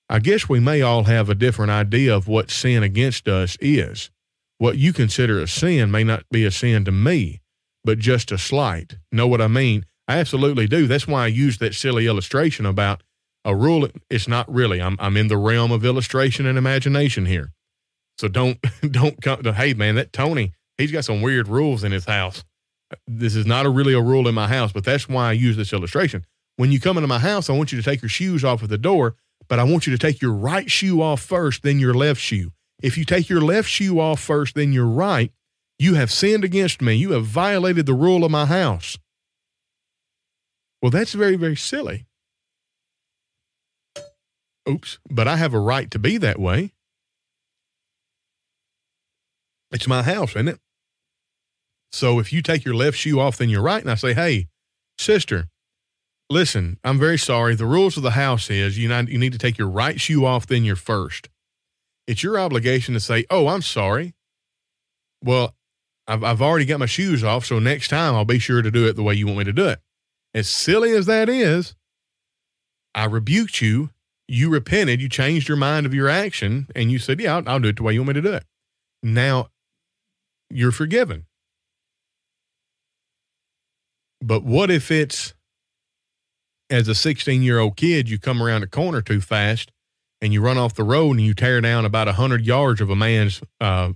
[0.08, 4.12] I guess we may all have a different idea of what sin against us is.
[4.60, 7.42] What you consider a sin may not be a sin to me,
[7.84, 8.98] but just a slight.
[9.12, 9.86] Know what I mean?
[10.08, 10.88] I absolutely do.
[10.88, 13.04] That's why I used that silly illustration about
[13.46, 13.88] a rule.
[14.10, 14.82] It's not really.
[14.82, 17.54] I'm I'm in the realm of illustration and imagination here.
[18.18, 18.60] So don't
[18.92, 22.44] don't come to hey man, that Tony, he's got some weird rules in his house
[23.08, 25.58] this is not a really a rule in my house, but that's why I use
[25.58, 26.26] this illustration.
[26.58, 28.70] When you come into my house, I want you to take your shoes off at
[28.70, 29.16] the door,
[29.48, 32.52] but I want you to take your right shoe off first, then your left shoe.
[32.82, 35.32] If you take your left shoe off first, then your right,
[35.80, 36.94] you have sinned against me.
[36.94, 38.98] You have violated the rule of my house.
[40.84, 42.08] Well, that's very, very silly.
[44.68, 46.74] Oops, but I have a right to be that way.
[49.72, 50.60] It's my house, isn't it?
[51.94, 53.82] So if you take your left shoe off, then you're right.
[53.82, 54.50] And I say, hey,
[54.98, 55.48] sister,
[56.30, 57.56] listen, I'm very sorry.
[57.56, 60.26] The rules of the house is you, not, you need to take your right shoe
[60.26, 61.30] off, then your first.
[62.08, 64.16] It's your obligation to say, oh, I'm sorry.
[65.24, 65.56] Well,
[66.08, 67.46] I've, I've already got my shoes off.
[67.46, 69.54] So next time I'll be sure to do it the way you want me to
[69.54, 69.80] do it.
[70.34, 71.76] As silly as that is,
[72.96, 73.92] I rebuked you.
[74.28, 75.02] You repented.
[75.02, 76.68] You changed your mind of your action.
[76.76, 78.34] And you said, yeah, I'll, I'll do it the way you want me to do
[78.34, 78.46] it.
[79.04, 79.50] Now
[80.50, 81.26] you're forgiven.
[84.22, 85.34] But what if it's
[86.70, 89.72] as a 16 year old kid, you come around a corner too fast
[90.22, 92.96] and you run off the road and you tear down about 100 yards of a
[92.96, 93.92] man's uh,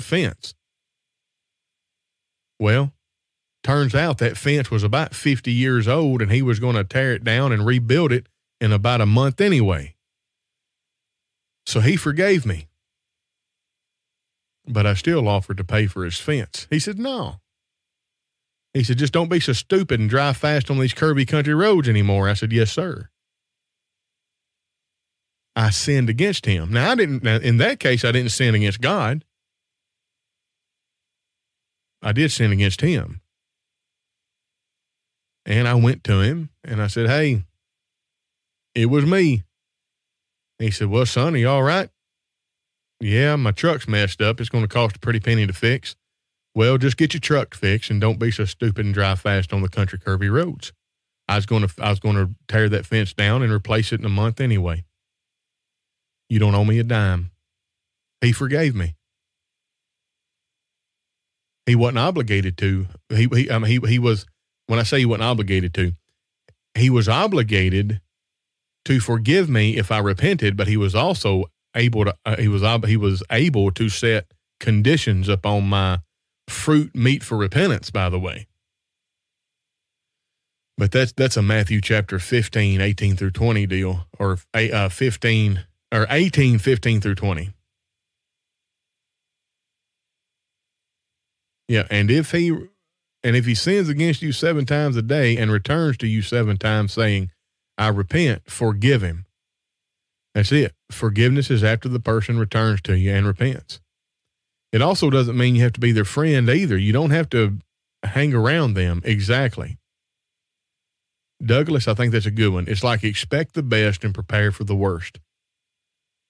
[0.00, 0.54] fence?
[2.58, 2.92] Well,
[3.66, 7.12] turns out that fence was about 50 years old and he was going to tear
[7.12, 8.28] it down and rebuild it
[8.60, 9.94] in about a month anyway.
[11.66, 12.68] So he forgave me.
[14.66, 16.66] But I still offered to pay for his fence.
[16.70, 17.40] He said, No,
[18.76, 21.88] he said, just don't be so stupid and drive fast on these curvy country roads
[21.88, 22.28] anymore.
[22.28, 23.08] I said, yes, sir.
[25.54, 26.72] I sinned against him.
[26.72, 29.24] Now, I didn't, now in that case, I didn't sin against God.
[32.02, 33.22] I did sin against him.
[35.46, 37.44] And I went to him and I said, hey,
[38.74, 39.44] it was me.
[40.58, 41.88] He said, well, son, are you all right?
[43.00, 44.40] Yeah, my truck's messed up.
[44.40, 45.94] It's going to cost a pretty penny to fix.
[46.54, 49.62] Well, just get your truck fixed and don't be so stupid and drive fast on
[49.62, 50.72] the country curvy roads.
[51.28, 54.00] I was going to I was going to tear that fence down and replace it
[54.00, 54.84] in a month anyway.
[56.28, 57.30] You don't owe me a dime.
[58.20, 58.94] He forgave me.
[61.66, 62.86] He wasn't obligated to.
[63.10, 64.24] He he I mean, he he was
[64.66, 65.92] when I say he wasn't obligated to,
[66.74, 68.00] he was obligated
[68.84, 71.44] to forgive me if I repented, but he was also
[71.74, 74.26] able to uh, he was he was able to set
[74.60, 76.00] conditions upon my
[76.48, 78.46] fruit meet for repentance, by the way.
[80.78, 86.06] But that's that's a Matthew chapter 15, 18 through 20 deal, or uh, 15 or
[86.10, 87.50] 18, 15 through 20.
[91.68, 92.56] Yeah, and if he
[93.26, 96.56] and if he sins against you seven times a day and returns to you seven
[96.56, 97.32] times saying,
[97.76, 99.26] I repent, forgive him.
[100.32, 100.74] That's it.
[100.92, 103.80] Forgiveness is after the person returns to you and repents.
[104.70, 106.78] It also doesn't mean you have to be their friend either.
[106.78, 107.58] You don't have to
[108.04, 109.76] hang around them exactly.
[111.44, 112.66] Douglas, I think that's a good one.
[112.68, 115.18] It's like expect the best and prepare for the worst.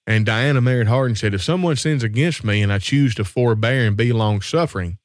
[0.07, 3.85] And Diana Merritt Harden said, if someone sins against me and I choose to forbear
[3.85, 4.97] and be long suffering,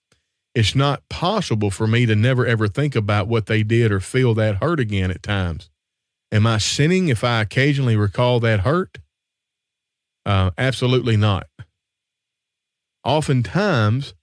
[0.55, 4.35] it's not possible for me to never ever think about what they did or feel
[4.35, 5.71] that hurt again at times.
[6.33, 8.99] Am I sinning if I occasionally recall that hurt?
[10.27, 11.47] Uh, absolutely not.
[13.05, 14.15] oftentimes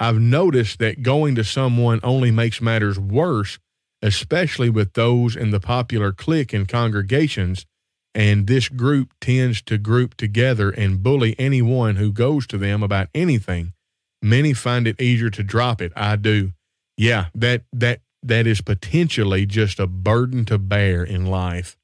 [0.00, 3.58] I've noticed that going to someone only makes matters worse,
[4.02, 7.66] especially with those in the popular clique in congregations.
[8.14, 13.08] And this group tends to group together and bully anyone who goes to them about
[13.14, 13.72] anything.
[14.20, 15.92] Many find it easier to drop it.
[15.94, 16.52] I do.
[16.96, 21.76] Yeah, that that that is potentially just a burden to bear in life.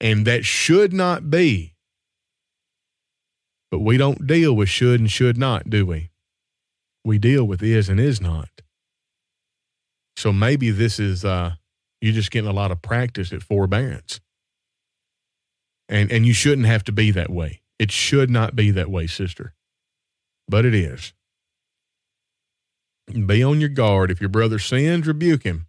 [0.00, 1.74] And that should not be.
[3.70, 6.10] But we don't deal with should and should not, do we?
[7.04, 8.48] We deal with is and is not.
[10.16, 11.54] So maybe this is uh
[12.00, 14.20] you're just getting a lot of practice at forbearance.
[15.88, 17.62] And and you shouldn't have to be that way.
[17.78, 19.54] It should not be that way, sister.
[20.46, 21.14] But it is.
[23.10, 24.10] Be on your guard.
[24.10, 25.66] If your brother sins, rebuke him.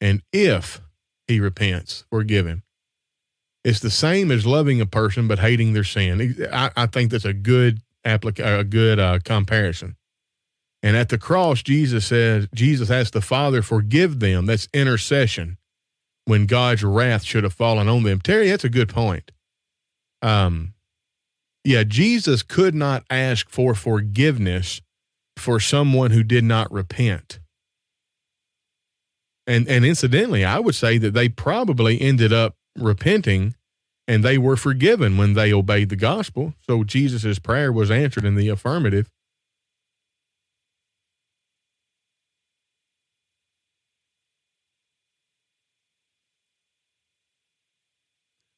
[0.00, 0.80] And if
[1.26, 2.62] he repents, forgive him.
[3.64, 6.46] It's the same as loving a person but hating their sin.
[6.52, 9.96] I, I think that's a good applica- a good uh, comparison.
[10.82, 14.46] And at the cross, Jesus says, Jesus asked the Father, forgive them.
[14.46, 15.58] That's intercession
[16.24, 18.20] when God's wrath should have fallen on them.
[18.20, 19.30] Terry, that's a good point.
[20.22, 20.74] Um,
[21.64, 24.80] yeah, Jesus could not ask for forgiveness
[25.42, 27.40] for someone who did not repent.
[29.46, 33.54] And and incidentally, I would say that they probably ended up repenting
[34.08, 36.54] and they were forgiven when they obeyed the gospel.
[36.66, 39.10] So Jesus' prayer was answered in the affirmative.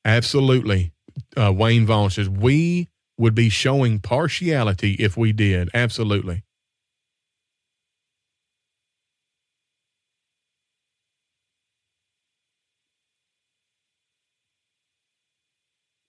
[0.05, 0.93] Absolutely.
[1.37, 5.71] Uh, Wayne Vaughn says, we would be showing partiality if we did.
[5.75, 6.44] Absolutely.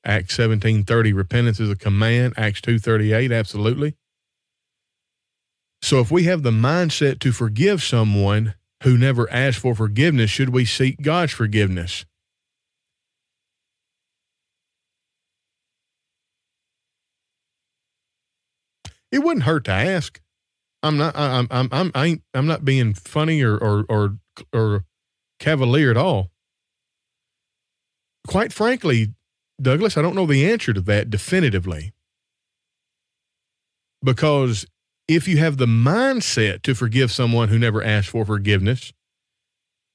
[0.05, 3.95] Acts 17:30 repentance is a command, Acts 2:38 absolutely.
[5.81, 10.49] So if we have the mindset to forgive someone who never asked for forgiveness, should
[10.49, 12.05] we seek God's forgiveness?
[19.11, 20.19] It wouldn't hurt to ask.
[20.83, 24.17] I'm not I'm I'm I'm I ain't, I'm not being funny or or or
[24.53, 24.85] or
[25.39, 26.31] cavalier at all.
[28.27, 29.13] Quite frankly,
[29.61, 31.93] Douglas, I don't know the answer to that definitively.
[34.03, 34.65] Because
[35.07, 38.91] if you have the mindset to forgive someone who never asked for forgiveness,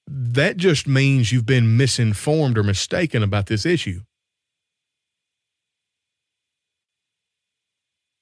[0.06, 4.00] that just means you've been misinformed or mistaken about this issue.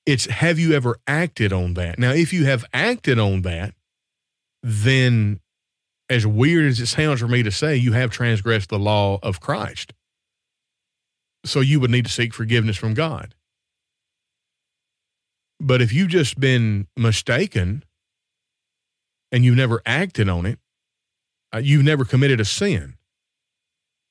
[0.05, 1.99] It's have you ever acted on that?
[1.99, 3.75] Now, if you have acted on that,
[4.63, 5.41] then
[6.09, 9.41] as weird as it sounds for me to say, you have transgressed the law of
[9.41, 9.93] Christ.
[11.45, 13.35] So you would need to seek forgiveness from God.
[15.61, 17.85] But if you've just been mistaken
[19.33, 20.59] and you've never acted on it,
[21.55, 22.95] uh, you've never committed a sin.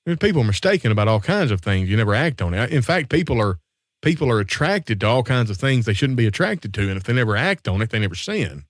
[0.05, 1.89] There's people are mistaken about all kinds of things.
[1.89, 2.71] You never act on it.
[2.71, 3.59] In fact, people are
[4.01, 7.03] people are attracted to all kinds of things they shouldn't be attracted to, and if
[7.03, 8.63] they never act on it, they never sin.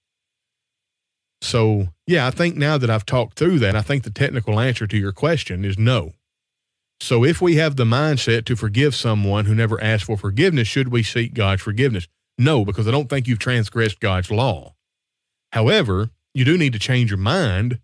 [1.41, 4.87] So, yeah, I think now that I've talked through that, I think the technical answer
[4.87, 6.13] to your question is no.
[6.99, 10.89] So if we have the mindset to forgive someone who never asked for forgiveness, should
[10.89, 12.07] we seek God's forgiveness?
[12.37, 14.75] No, because I don't think you've transgressed God's law.
[15.51, 17.79] However, you do need to change your mind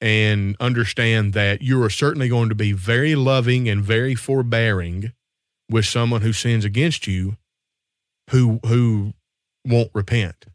[0.00, 5.12] and understand that you are certainly going to be very loving and very forbearing
[5.68, 7.36] with someone who sins against you
[8.30, 9.12] who who
[9.64, 10.46] won't repent.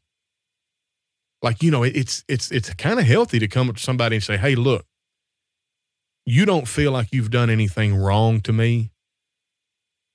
[1.42, 4.24] Like, you know, it's it's it's kind of healthy to come up to somebody and
[4.24, 4.86] say, "Hey, look,
[6.26, 8.92] you don't feel like you've done anything wrong to me,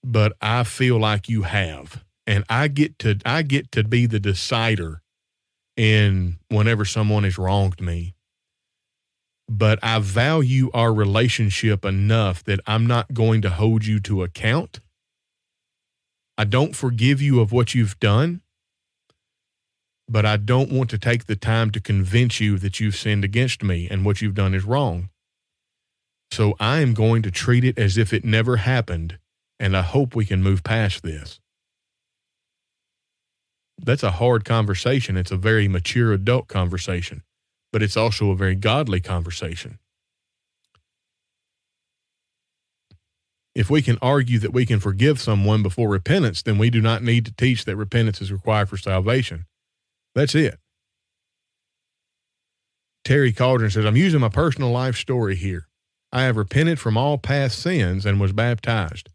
[0.02, 2.04] but I feel like you have.
[2.26, 5.02] And I get to I get to be the decider
[5.76, 8.14] in whenever someone has wronged me.
[9.48, 14.80] But I value our relationship enough that I'm not going to hold you to account.
[16.38, 18.42] I don't forgive you of what you've done,
[20.08, 23.62] but I don't want to take the time to convince you that you've sinned against
[23.62, 25.10] me and what you've done is wrong.
[26.32, 29.18] So I am going to treat it as if it never happened,
[29.58, 31.40] and I hope we can move past this.
[33.78, 35.16] That's a hard conversation.
[35.16, 37.22] It's a very mature adult conversation,
[37.72, 39.78] but it's also a very godly conversation.
[43.54, 47.02] If we can argue that we can forgive someone before repentance, then we do not
[47.02, 49.46] need to teach that repentance is required for salvation.
[50.14, 50.58] That's it.
[53.04, 55.66] Terry Cauldron says, I'm using my personal life story here.
[56.12, 59.08] I have repented from all past sins and was baptized.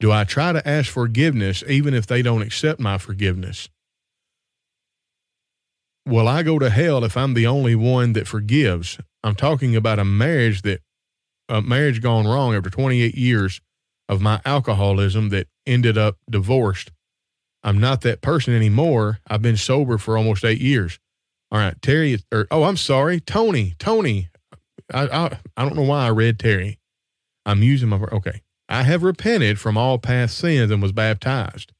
[0.00, 3.68] Do I try to ask forgiveness even if they don't accept my forgiveness?
[6.06, 8.98] will I go to hell if I'm the only one that forgives?
[9.22, 10.80] I'm talking about a marriage that
[11.48, 13.60] a marriage gone wrong after 28 years
[14.08, 16.90] of my alcoholism that ended up divorced.
[17.62, 19.20] I'm not that person anymore.
[19.26, 20.98] I've been sober for almost eight years.
[21.50, 24.28] All right, Terry, or oh, I'm sorry, Tony, Tony.
[24.92, 26.78] I I, I don't know why I read Terry.
[27.44, 28.42] I'm using my okay.
[28.68, 31.72] I have repented from all past sins and was baptized.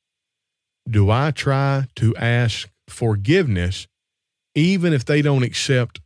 [0.88, 3.86] Do I try to ask forgiveness
[4.54, 6.00] even if they don't accept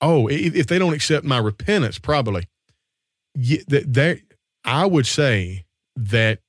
[0.00, 2.48] oh if, if they don't accept my repentance probably
[3.34, 4.20] that
[4.64, 5.64] i would say
[5.96, 6.40] that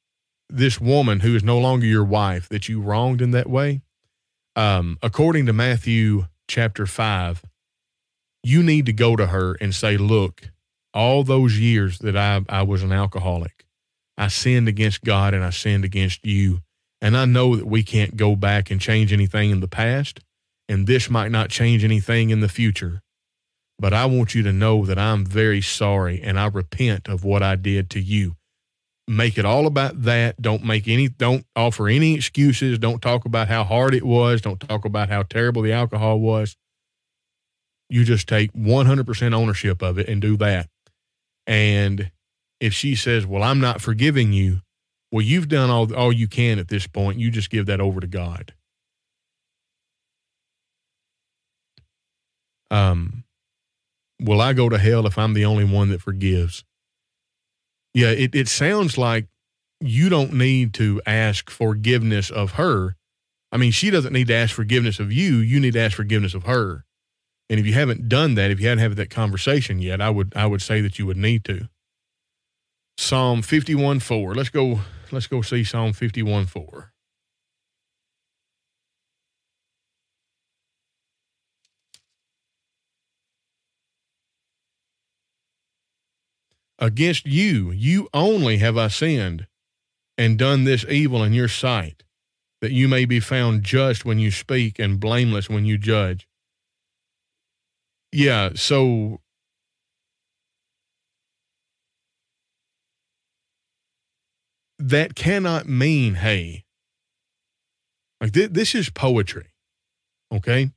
[0.50, 3.82] this woman who is no longer your wife that you wronged in that way
[4.56, 7.44] um, according to matthew chapter 5
[8.46, 10.52] you need to go to her and say look
[10.94, 13.66] all those years that i, I was an alcoholic
[14.18, 16.62] i sinned against god and i sinned against you
[17.02, 20.20] and i know that we can't go back and change anything in the past
[20.68, 23.02] and this might not change anything in the future.
[23.78, 27.44] But I want you to know that I'm very sorry and I repent of what
[27.44, 28.36] I did to you.
[29.08, 30.42] Make it all about that.
[30.42, 32.80] Don't make any, don't offer any excuses.
[32.80, 34.42] Don't talk about how hard it was.
[34.42, 36.56] Don't talk about how terrible the alcohol was.
[37.90, 40.70] You just take 100% ownership of it and do that.
[41.48, 42.12] And
[42.60, 44.62] if she says, Well, I'm not forgiving you,
[45.12, 47.20] well, you've done all, all you can at this point.
[47.20, 48.54] You just give that over to God.
[52.72, 53.24] um,
[54.20, 56.64] will I go to hell if I'm the only one that forgives?
[57.94, 59.28] Yeah, it, it sounds like
[59.80, 62.96] you don't need to ask forgiveness of her.
[63.52, 65.38] I mean, she doesn't need to ask forgiveness of you.
[65.38, 66.85] You need to ask forgiveness of her.
[67.50, 70.34] And if you haven't done that, if you hadn't had that conversation yet, I would
[70.36, 71.70] I would say that you would need to.
[72.98, 74.36] Psalm 51 4.
[74.36, 74.82] Let's go,
[75.12, 76.92] let's go see Psalm 51 4.
[86.78, 89.48] Against you, you only have I sinned
[90.18, 92.04] and done this evil in your sight,
[92.62, 96.28] that you may be found just when you speak and blameless when you judge.
[98.16, 99.20] Yeah, so
[104.80, 106.64] that cannot mean, hey,
[108.22, 109.48] like th- this is poetry.
[110.32, 110.72] Okay.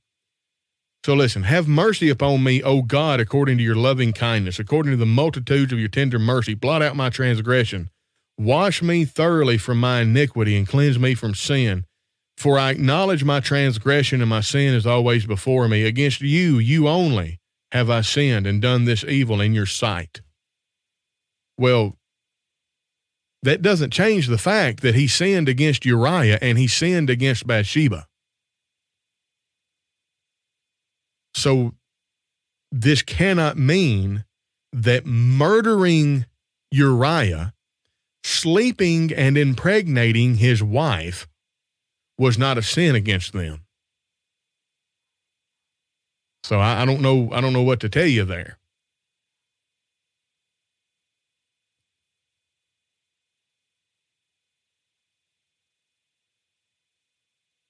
[1.06, 4.96] So listen, have mercy upon me, O God, according to your loving kindness, according to
[4.96, 6.54] the multitudes of your tender mercy.
[6.54, 7.88] Blot out my transgression.
[8.36, 11.84] Wash me thoroughly from my iniquity and cleanse me from sin.
[12.38, 15.82] For I acknowledge my transgression and my sin is always before me.
[15.82, 17.40] Against you, you only,
[17.72, 20.20] have I sinned and done this evil in your sight.
[21.58, 21.96] Well,
[23.42, 28.06] that doesn't change the fact that he sinned against Uriah and he sinned against Bathsheba.
[31.34, 31.74] So
[32.70, 34.24] this cannot mean
[34.72, 36.24] that murdering
[36.70, 37.52] Uriah,
[38.22, 41.26] sleeping and impregnating his wife
[42.18, 43.64] was not a sin against them.
[46.42, 47.30] So I, I, don't know.
[47.32, 48.58] I don't know what to tell you there.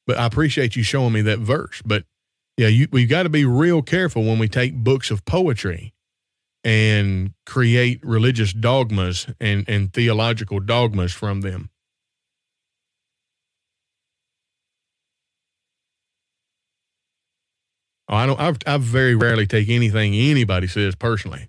[0.07, 1.83] But I appreciate you showing me that verse.
[1.85, 2.05] But
[2.57, 5.93] yeah, you, we've got to be real careful when we take books of poetry
[6.65, 11.69] and create religious dogmas and, and theological dogmas from them.
[18.09, 18.41] Oh, I don't.
[18.41, 21.49] I've, I very rarely take anything anybody says personally.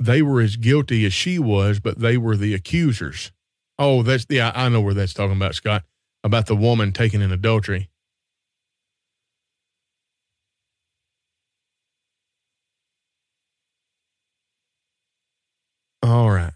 [0.00, 3.32] They were as guilty as she was, but they were the accusers.
[3.78, 5.84] Oh, that's yeah, I know where that's talking about, Scott,
[6.24, 7.90] about the woman taken in adultery.
[16.02, 16.52] All right.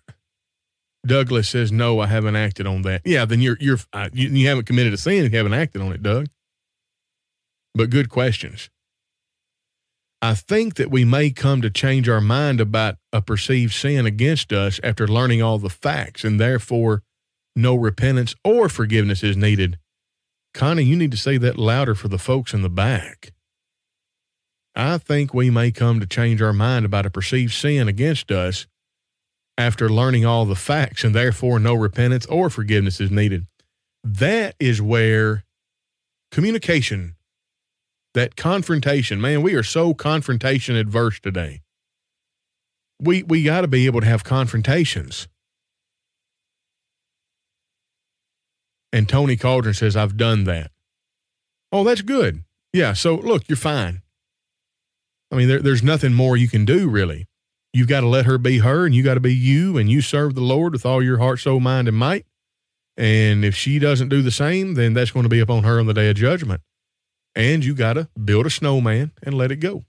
[1.06, 3.02] Douglas says no, I haven't acted on that.
[3.04, 5.80] Yeah, then you're you're uh, you, you haven't committed a sin if you haven't acted
[5.80, 6.26] on it, Doug.
[7.74, 8.68] But good questions.
[10.22, 14.52] I think that we may come to change our mind about a perceived sin against
[14.52, 17.02] us after learning all the facts, and therefore
[17.56, 19.78] no repentance or forgiveness is needed.
[20.52, 23.32] Connie, you need to say that louder for the folks in the back.
[24.74, 28.66] I think we may come to change our mind about a perceived sin against us
[29.60, 33.46] after learning all the facts, and therefore no repentance or forgiveness is needed.
[34.02, 35.44] That is where
[36.32, 37.16] communication,
[38.14, 41.60] that confrontation, man, we are so confrontation adverse today.
[43.00, 45.28] We we got to be able to have confrontations
[48.92, 50.70] And Tony Cauldron says, I've done that.
[51.72, 52.42] Oh, that's good.
[52.72, 52.92] Yeah.
[52.92, 54.02] So look, you're fine.
[55.30, 57.26] I mean, there, there's nothing more you can do, really.
[57.72, 60.00] You've got to let her be her, and you got to be you, and you
[60.00, 62.26] serve the Lord with all your heart, soul, mind, and might.
[62.96, 65.86] And if she doesn't do the same, then that's going to be upon her on
[65.86, 66.62] the day of judgment.
[67.34, 69.84] And you got to build a snowman and let it go.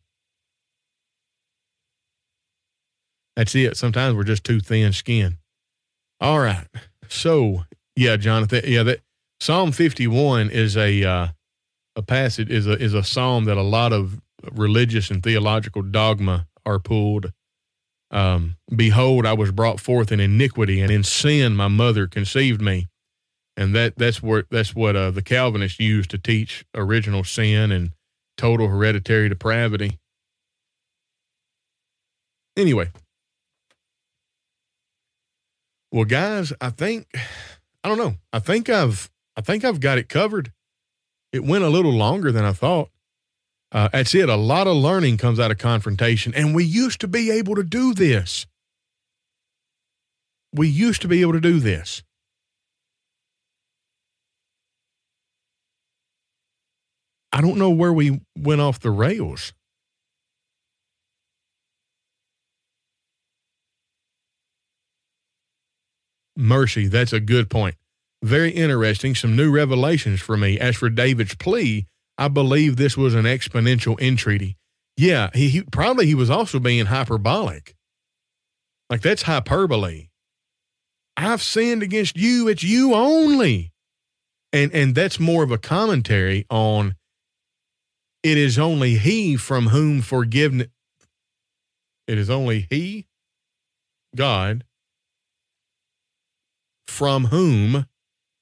[3.36, 3.77] That's it.
[3.77, 5.38] Sometimes we're just too thin skinned.
[6.19, 6.67] All right.
[7.07, 7.63] So,
[7.95, 9.01] yeah, Jonathan, yeah, that
[9.41, 11.27] Psalm 51 is a uh,
[11.95, 14.21] a passage is a is a psalm that a lot of
[14.51, 17.32] religious and theological dogma are pulled.
[18.12, 22.88] Um, Behold, I was brought forth in iniquity, and in sin my mother conceived me.
[23.57, 27.91] And that that's what that's what uh, the Calvinists used to teach original sin and
[28.38, 29.99] total hereditary depravity.
[32.57, 32.91] Anyway,
[35.91, 37.07] well, guys, I think
[37.84, 38.16] I don't know.
[38.32, 40.51] I think I've I think I've got it covered.
[41.32, 42.89] It went a little longer than I thought.
[43.72, 44.28] Uh, that's it.
[44.28, 47.63] A lot of learning comes out of confrontation, and we used to be able to
[47.63, 48.45] do this.
[50.53, 52.03] We used to be able to do this.
[57.32, 59.53] I don't know where we went off the rails.
[66.36, 67.76] Mercy, that's a good point.
[68.22, 69.15] Very interesting.
[69.15, 70.59] Some new revelations for me.
[70.59, 71.88] As for David's plea,
[72.18, 74.57] I believe this was an exponential entreaty.
[74.97, 77.76] Yeah, he, he probably he was also being hyperbolic.
[78.89, 80.09] Like that's hyperbole.
[81.18, 83.72] I've sinned against you, it's you only.
[84.53, 86.95] And and that's more of a commentary on
[88.24, 90.68] it is only he from whom forgiveness
[92.07, 93.07] it is only he
[94.16, 94.66] God
[96.88, 97.86] from whom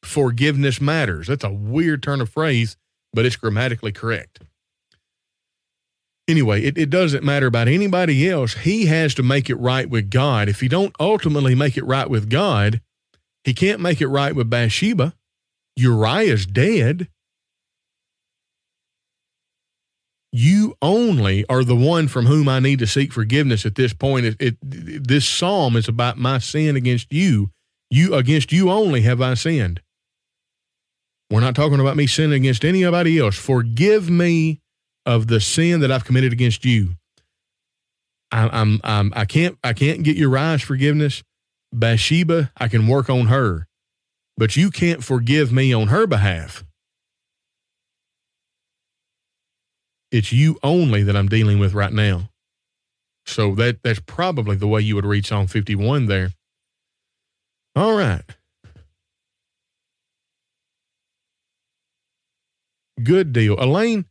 [0.04, 1.28] forgiveness matters.
[1.28, 2.76] That's a weird turn of phrase
[3.14, 4.40] but it's grammatically correct.
[6.28, 8.54] Anyway, it, it doesn't matter about anybody else.
[8.54, 10.48] He has to make it right with God.
[10.48, 12.82] If he don't ultimately make it right with God,
[13.44, 15.16] he can't make it right with Bathsheba.
[15.76, 17.08] Uriah's dead.
[20.32, 24.26] You only are the one from whom I need to seek forgiveness at this point.
[24.28, 27.50] It, it, this psalm is about my sin against you.
[27.90, 29.82] You against you only have I sinned.
[31.30, 33.38] We're not talking about me sinning against anybody else.
[33.38, 34.62] Forgive me
[35.06, 36.96] of the sin that I've committed against you.
[38.32, 41.24] I, I'm, I'm, I can't, I can't get Uriah's forgiveness.
[41.72, 43.68] Bathsheba, I can work on her,
[44.38, 46.64] but you can't forgive me on her behalf.
[50.12, 52.30] It's you only that I'm dealing with right now.
[53.26, 56.32] So that that's probably the way you would read Psalm 51 there.
[57.76, 58.24] All right.
[63.04, 63.56] Good deal.
[63.60, 64.06] Elaine,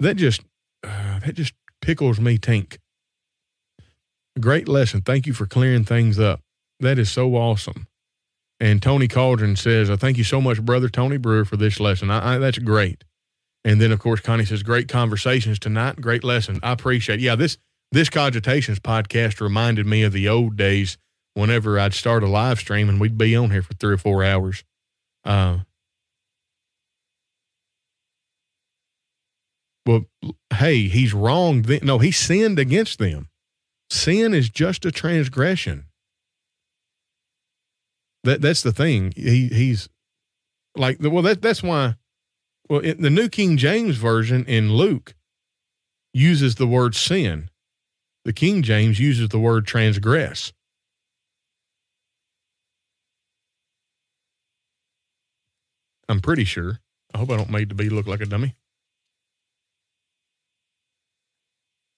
[0.00, 0.42] that just
[0.82, 2.78] uh, that just pickles me tink.
[4.40, 5.00] Great lesson.
[5.00, 6.40] Thank you for clearing things up.
[6.80, 7.86] That is so awesome.
[8.60, 12.10] And Tony Cauldron says, I thank you so much, brother Tony Brewer, for this lesson.
[12.10, 13.04] I, I, that's great.
[13.64, 16.00] And then, of course, Connie says, great conversations tonight.
[16.00, 16.60] Great lesson.
[16.62, 17.22] I appreciate it.
[17.22, 17.58] Yeah, this,
[17.92, 20.98] this Cogitations podcast reminded me of the old days
[21.34, 24.22] whenever I'd start a live stream and we'd be on here for three or four
[24.24, 24.64] hours.
[25.24, 25.60] Uh,
[29.86, 30.06] Well,
[30.54, 31.64] hey, he's wrong.
[31.82, 33.28] No, he sinned against them.
[33.90, 35.86] Sin is just a transgression.
[38.24, 39.12] That that's the thing.
[39.14, 39.88] He he's
[40.74, 41.96] like well that that's why
[42.70, 45.14] well in the New King James version in Luke
[46.14, 47.50] uses the word sin.
[48.24, 50.54] The King James uses the word transgress.
[56.08, 56.80] I'm pretty sure.
[57.12, 58.56] I hope I don't make the B look like a dummy.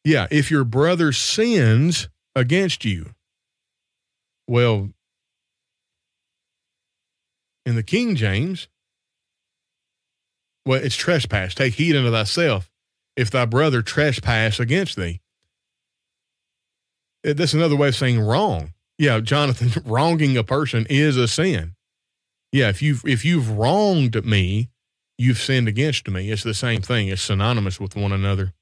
[0.07, 3.11] Yeah, if your brother sins against you,
[4.46, 4.90] well,
[7.64, 8.68] in the King James,
[10.64, 11.57] well, it's trespass.
[11.57, 12.70] Take heed unto thyself
[13.16, 15.22] if thy brother trespass against thee.
[17.24, 18.74] That's another way of saying wrong.
[18.98, 21.74] Yeah, Jonathan, wronging a person is a sin.
[22.52, 24.70] Yeah, if you've if you've wronged me,
[25.18, 26.30] you've sinned against me.
[26.30, 27.09] It's the same thing.
[27.09, 28.52] It's synonymous with one another.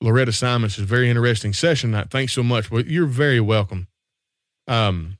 [0.00, 2.10] Loretta Simons is very interesting session tonight.
[2.10, 2.70] Thanks so much.
[2.70, 3.88] Well, you're very welcome.
[4.68, 5.18] Um,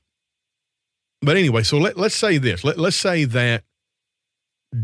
[1.21, 2.63] but anyway, so let, let's say this.
[2.63, 3.63] Let, let's say that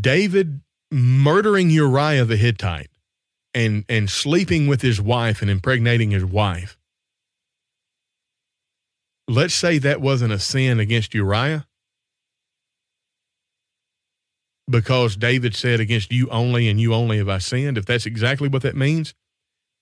[0.00, 0.60] David
[0.92, 2.90] murdering Uriah the Hittite
[3.54, 6.78] and, and sleeping with his wife and impregnating his wife.
[9.28, 11.66] let's say that wasn't a sin against Uriah
[14.68, 17.78] because David said, Against you only and you only have I sinned.
[17.78, 19.14] If that's exactly what that means,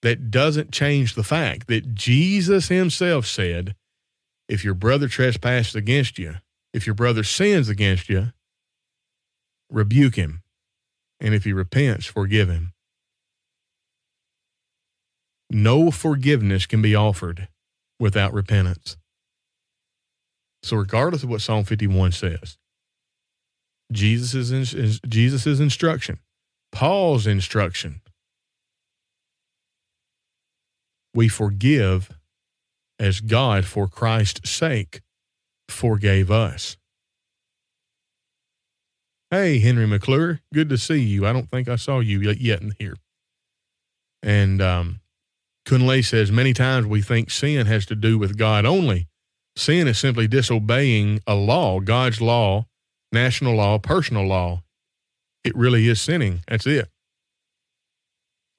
[0.07, 3.75] that doesn't change the fact that Jesus himself said,
[4.49, 6.37] If your brother trespasses against you,
[6.73, 8.29] if your brother sins against you,
[9.69, 10.45] rebuke him.
[11.19, 12.73] And if he repents, forgive him.
[15.51, 17.49] No forgiveness can be offered
[17.99, 18.97] without repentance.
[20.63, 22.59] So, regardless of what Psalm 51 says,
[23.91, 26.21] Jesus' Jesus's instruction,
[26.71, 28.03] Paul's instruction,
[31.17, 32.11] we forgive
[32.99, 35.01] as God, for Christ's sake,
[35.69, 36.77] forgave us.
[39.31, 41.27] Hey, Henry McClure, good to see you.
[41.27, 42.97] I don't think I saw you yet in here.
[44.23, 45.01] And um,
[45.67, 49.09] Kunle says many times we think sin has to do with God only.
[49.57, 52.67] Sin is simply disobeying a law, God's law,
[53.11, 54.63] national law, personal law.
[55.45, 56.41] It really is sinning.
[56.47, 56.89] That's it.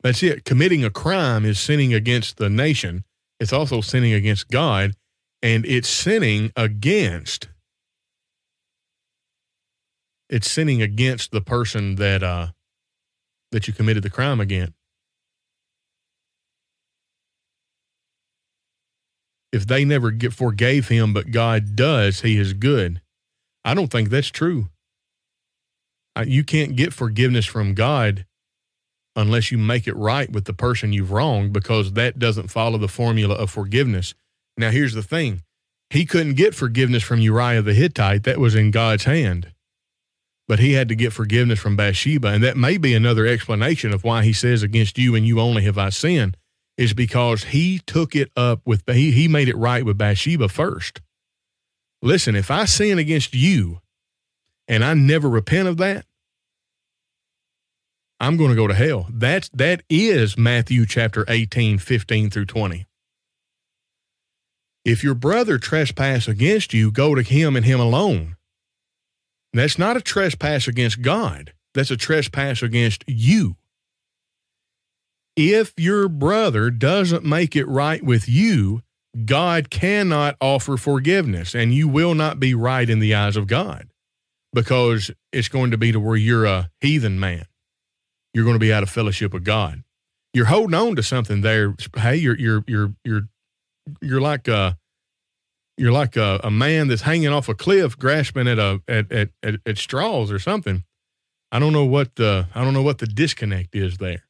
[0.08, 0.45] That's it.
[0.45, 3.03] Committing a crime is sinning against the nation.
[3.41, 4.93] It's also sinning against God,
[5.41, 7.49] and it's sinning against.
[10.30, 12.47] It's sinning against the person that uh,
[13.51, 14.72] that you committed the crime against.
[19.51, 23.01] if they never get forgave him, but God does, he is good.
[23.66, 24.70] I don't think that's true.
[26.26, 28.26] You can't get forgiveness from God
[29.18, 32.88] unless you make it right with the person you've wronged because that doesn't follow the
[32.88, 34.13] formula of forgiveness.
[34.55, 35.41] Now, here's the thing
[35.89, 39.51] he couldn't get forgiveness from Uriah the Hittite, that was in God's hand.
[40.47, 42.28] But he had to get forgiveness from Bathsheba.
[42.30, 45.63] And that may be another explanation of why he says, Against you and you only
[45.63, 46.38] have I sinned
[46.78, 51.01] is because he took it up with he he made it right with Bathsheba first.
[52.01, 53.82] Listen, if I sin against you
[54.68, 56.05] and I never repent of that,
[58.20, 59.07] I'm going to go to hell.
[59.09, 62.86] That's that is Matthew chapter 18, 15 through 20.
[64.86, 68.38] If your brother trespass against you, go to him and him alone.
[69.53, 71.53] That's not a trespass against God.
[71.74, 73.57] That's a trespass against you
[75.38, 78.82] if your brother doesn't make it right with you,
[79.24, 83.88] God cannot offer forgiveness and you will not be right in the eyes of God
[84.51, 87.45] because it's going to be to where you're a heathen man.
[88.34, 89.84] You're going to be out of fellowship with God.
[90.34, 91.75] You're holding on to something there.
[91.95, 93.28] Hey, you're you're you're you're
[94.01, 94.78] you're like a
[95.78, 99.30] you're like a, a man that's hanging off a cliff grasping at a at, at,
[99.43, 100.84] at, at straws or something.
[101.51, 104.25] I don't know what the I don't know what the disconnect is there.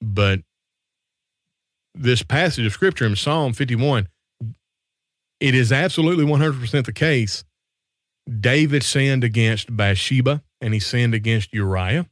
[0.00, 0.40] But
[1.94, 4.08] this passage of scripture in Psalm 51,
[5.40, 7.44] it is absolutely 100% the case.
[8.40, 12.06] David sinned against Bathsheba and he sinned against Uriah,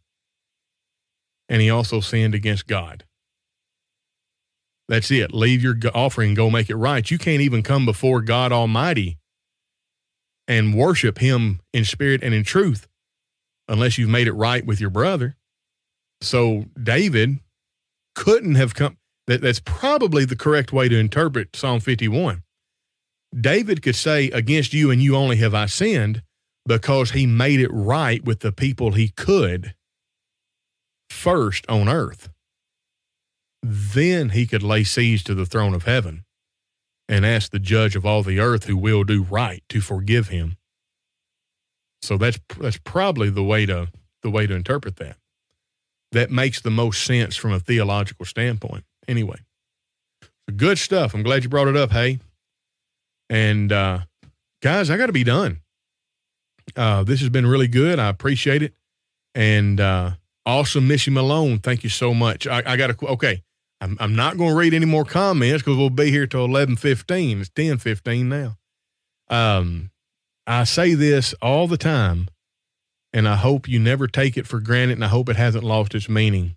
[1.48, 3.04] and he also sinned against God.
[4.88, 5.34] That's it.
[5.34, 7.08] Leave your offering, go make it right.
[7.08, 9.18] You can't even come before God Almighty
[10.46, 12.88] and worship Him in spirit and in truth
[13.68, 15.36] unless you've made it right with your brother.
[16.22, 17.38] So David
[18.14, 18.96] couldn't have come.
[19.26, 22.42] That, that's probably the correct way to interpret Psalm 51.
[23.38, 26.22] David could say, Against you and you only have I sinned,
[26.66, 29.74] because he made it right with the people he could
[31.10, 32.28] first on earth.
[33.62, 36.24] Then he could lay siege to the throne of heaven
[37.08, 40.56] and ask the judge of all the earth who will do right to forgive him.
[42.02, 43.88] So that's that's probably the way to
[44.22, 45.16] the way to interpret that
[46.12, 48.84] that makes the most sense from a theological standpoint.
[49.06, 49.40] Anyway,
[50.56, 51.14] good stuff.
[51.14, 51.90] I'm glad you brought it up.
[51.90, 52.20] Hey,
[53.28, 54.00] and uh,
[54.62, 55.60] guys, I got to be done.
[56.76, 57.98] Uh, this has been really good.
[57.98, 58.74] I appreciate it.
[59.34, 60.12] And uh,
[60.48, 61.60] awesome, Missy Malone.
[61.60, 62.46] Thank you so much.
[62.48, 63.42] I, I got to, okay.
[63.80, 67.40] I'm, I'm not going to read any more comments because we'll be here till 11:15.
[67.40, 68.56] It's 10:15 now.
[69.28, 69.90] Um,
[70.48, 72.28] I say this all the time
[73.12, 75.94] and I hope you never take it for granted, and I hope it hasn't lost
[75.94, 76.56] its meaning.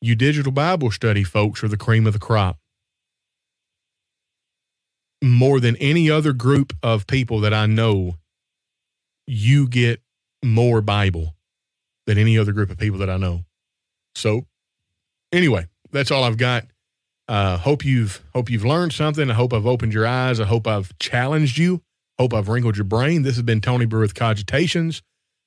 [0.00, 2.58] You digital Bible study folks are the cream of the crop.
[5.22, 8.16] More than any other group of people that I know,
[9.26, 10.00] you get
[10.44, 11.34] more Bible
[12.06, 13.44] than any other group of people that I know.
[14.14, 14.46] So,
[15.32, 16.66] anyway, that's all I've got.
[17.26, 19.30] Uh, hope you've hope you've learned something.
[19.30, 20.40] I hope I've opened your eyes.
[20.40, 21.82] I hope I've challenged you.
[22.18, 23.22] Hope I've wrinkled your brain.
[23.22, 25.02] This has been Tony Brewer with Cogitations.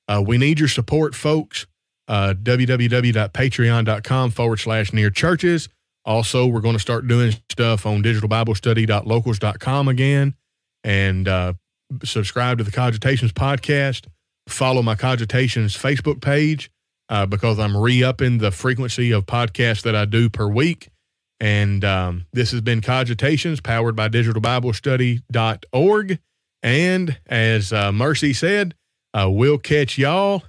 [0.08, 1.66] Uh, we need your support, folks.
[2.08, 5.68] Uh, www.patreon.com forward slash near churches.
[6.04, 10.34] Also, we're going to start doing stuff on digitalbiblestudy.locals.com again
[10.82, 11.52] and uh,
[12.02, 14.06] subscribe to the Cogitations podcast.
[14.48, 16.70] Follow my Cogitations Facebook page
[17.08, 20.88] uh, because I'm re upping the frequency of podcasts that I do per week.
[21.40, 26.18] And um, this has been Cogitations powered by digitalbiblestudy.org.
[26.62, 28.74] And as uh, Mercy said,
[29.14, 30.42] uh, we'll catch y'all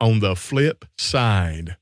[0.00, 1.76] on the flip side.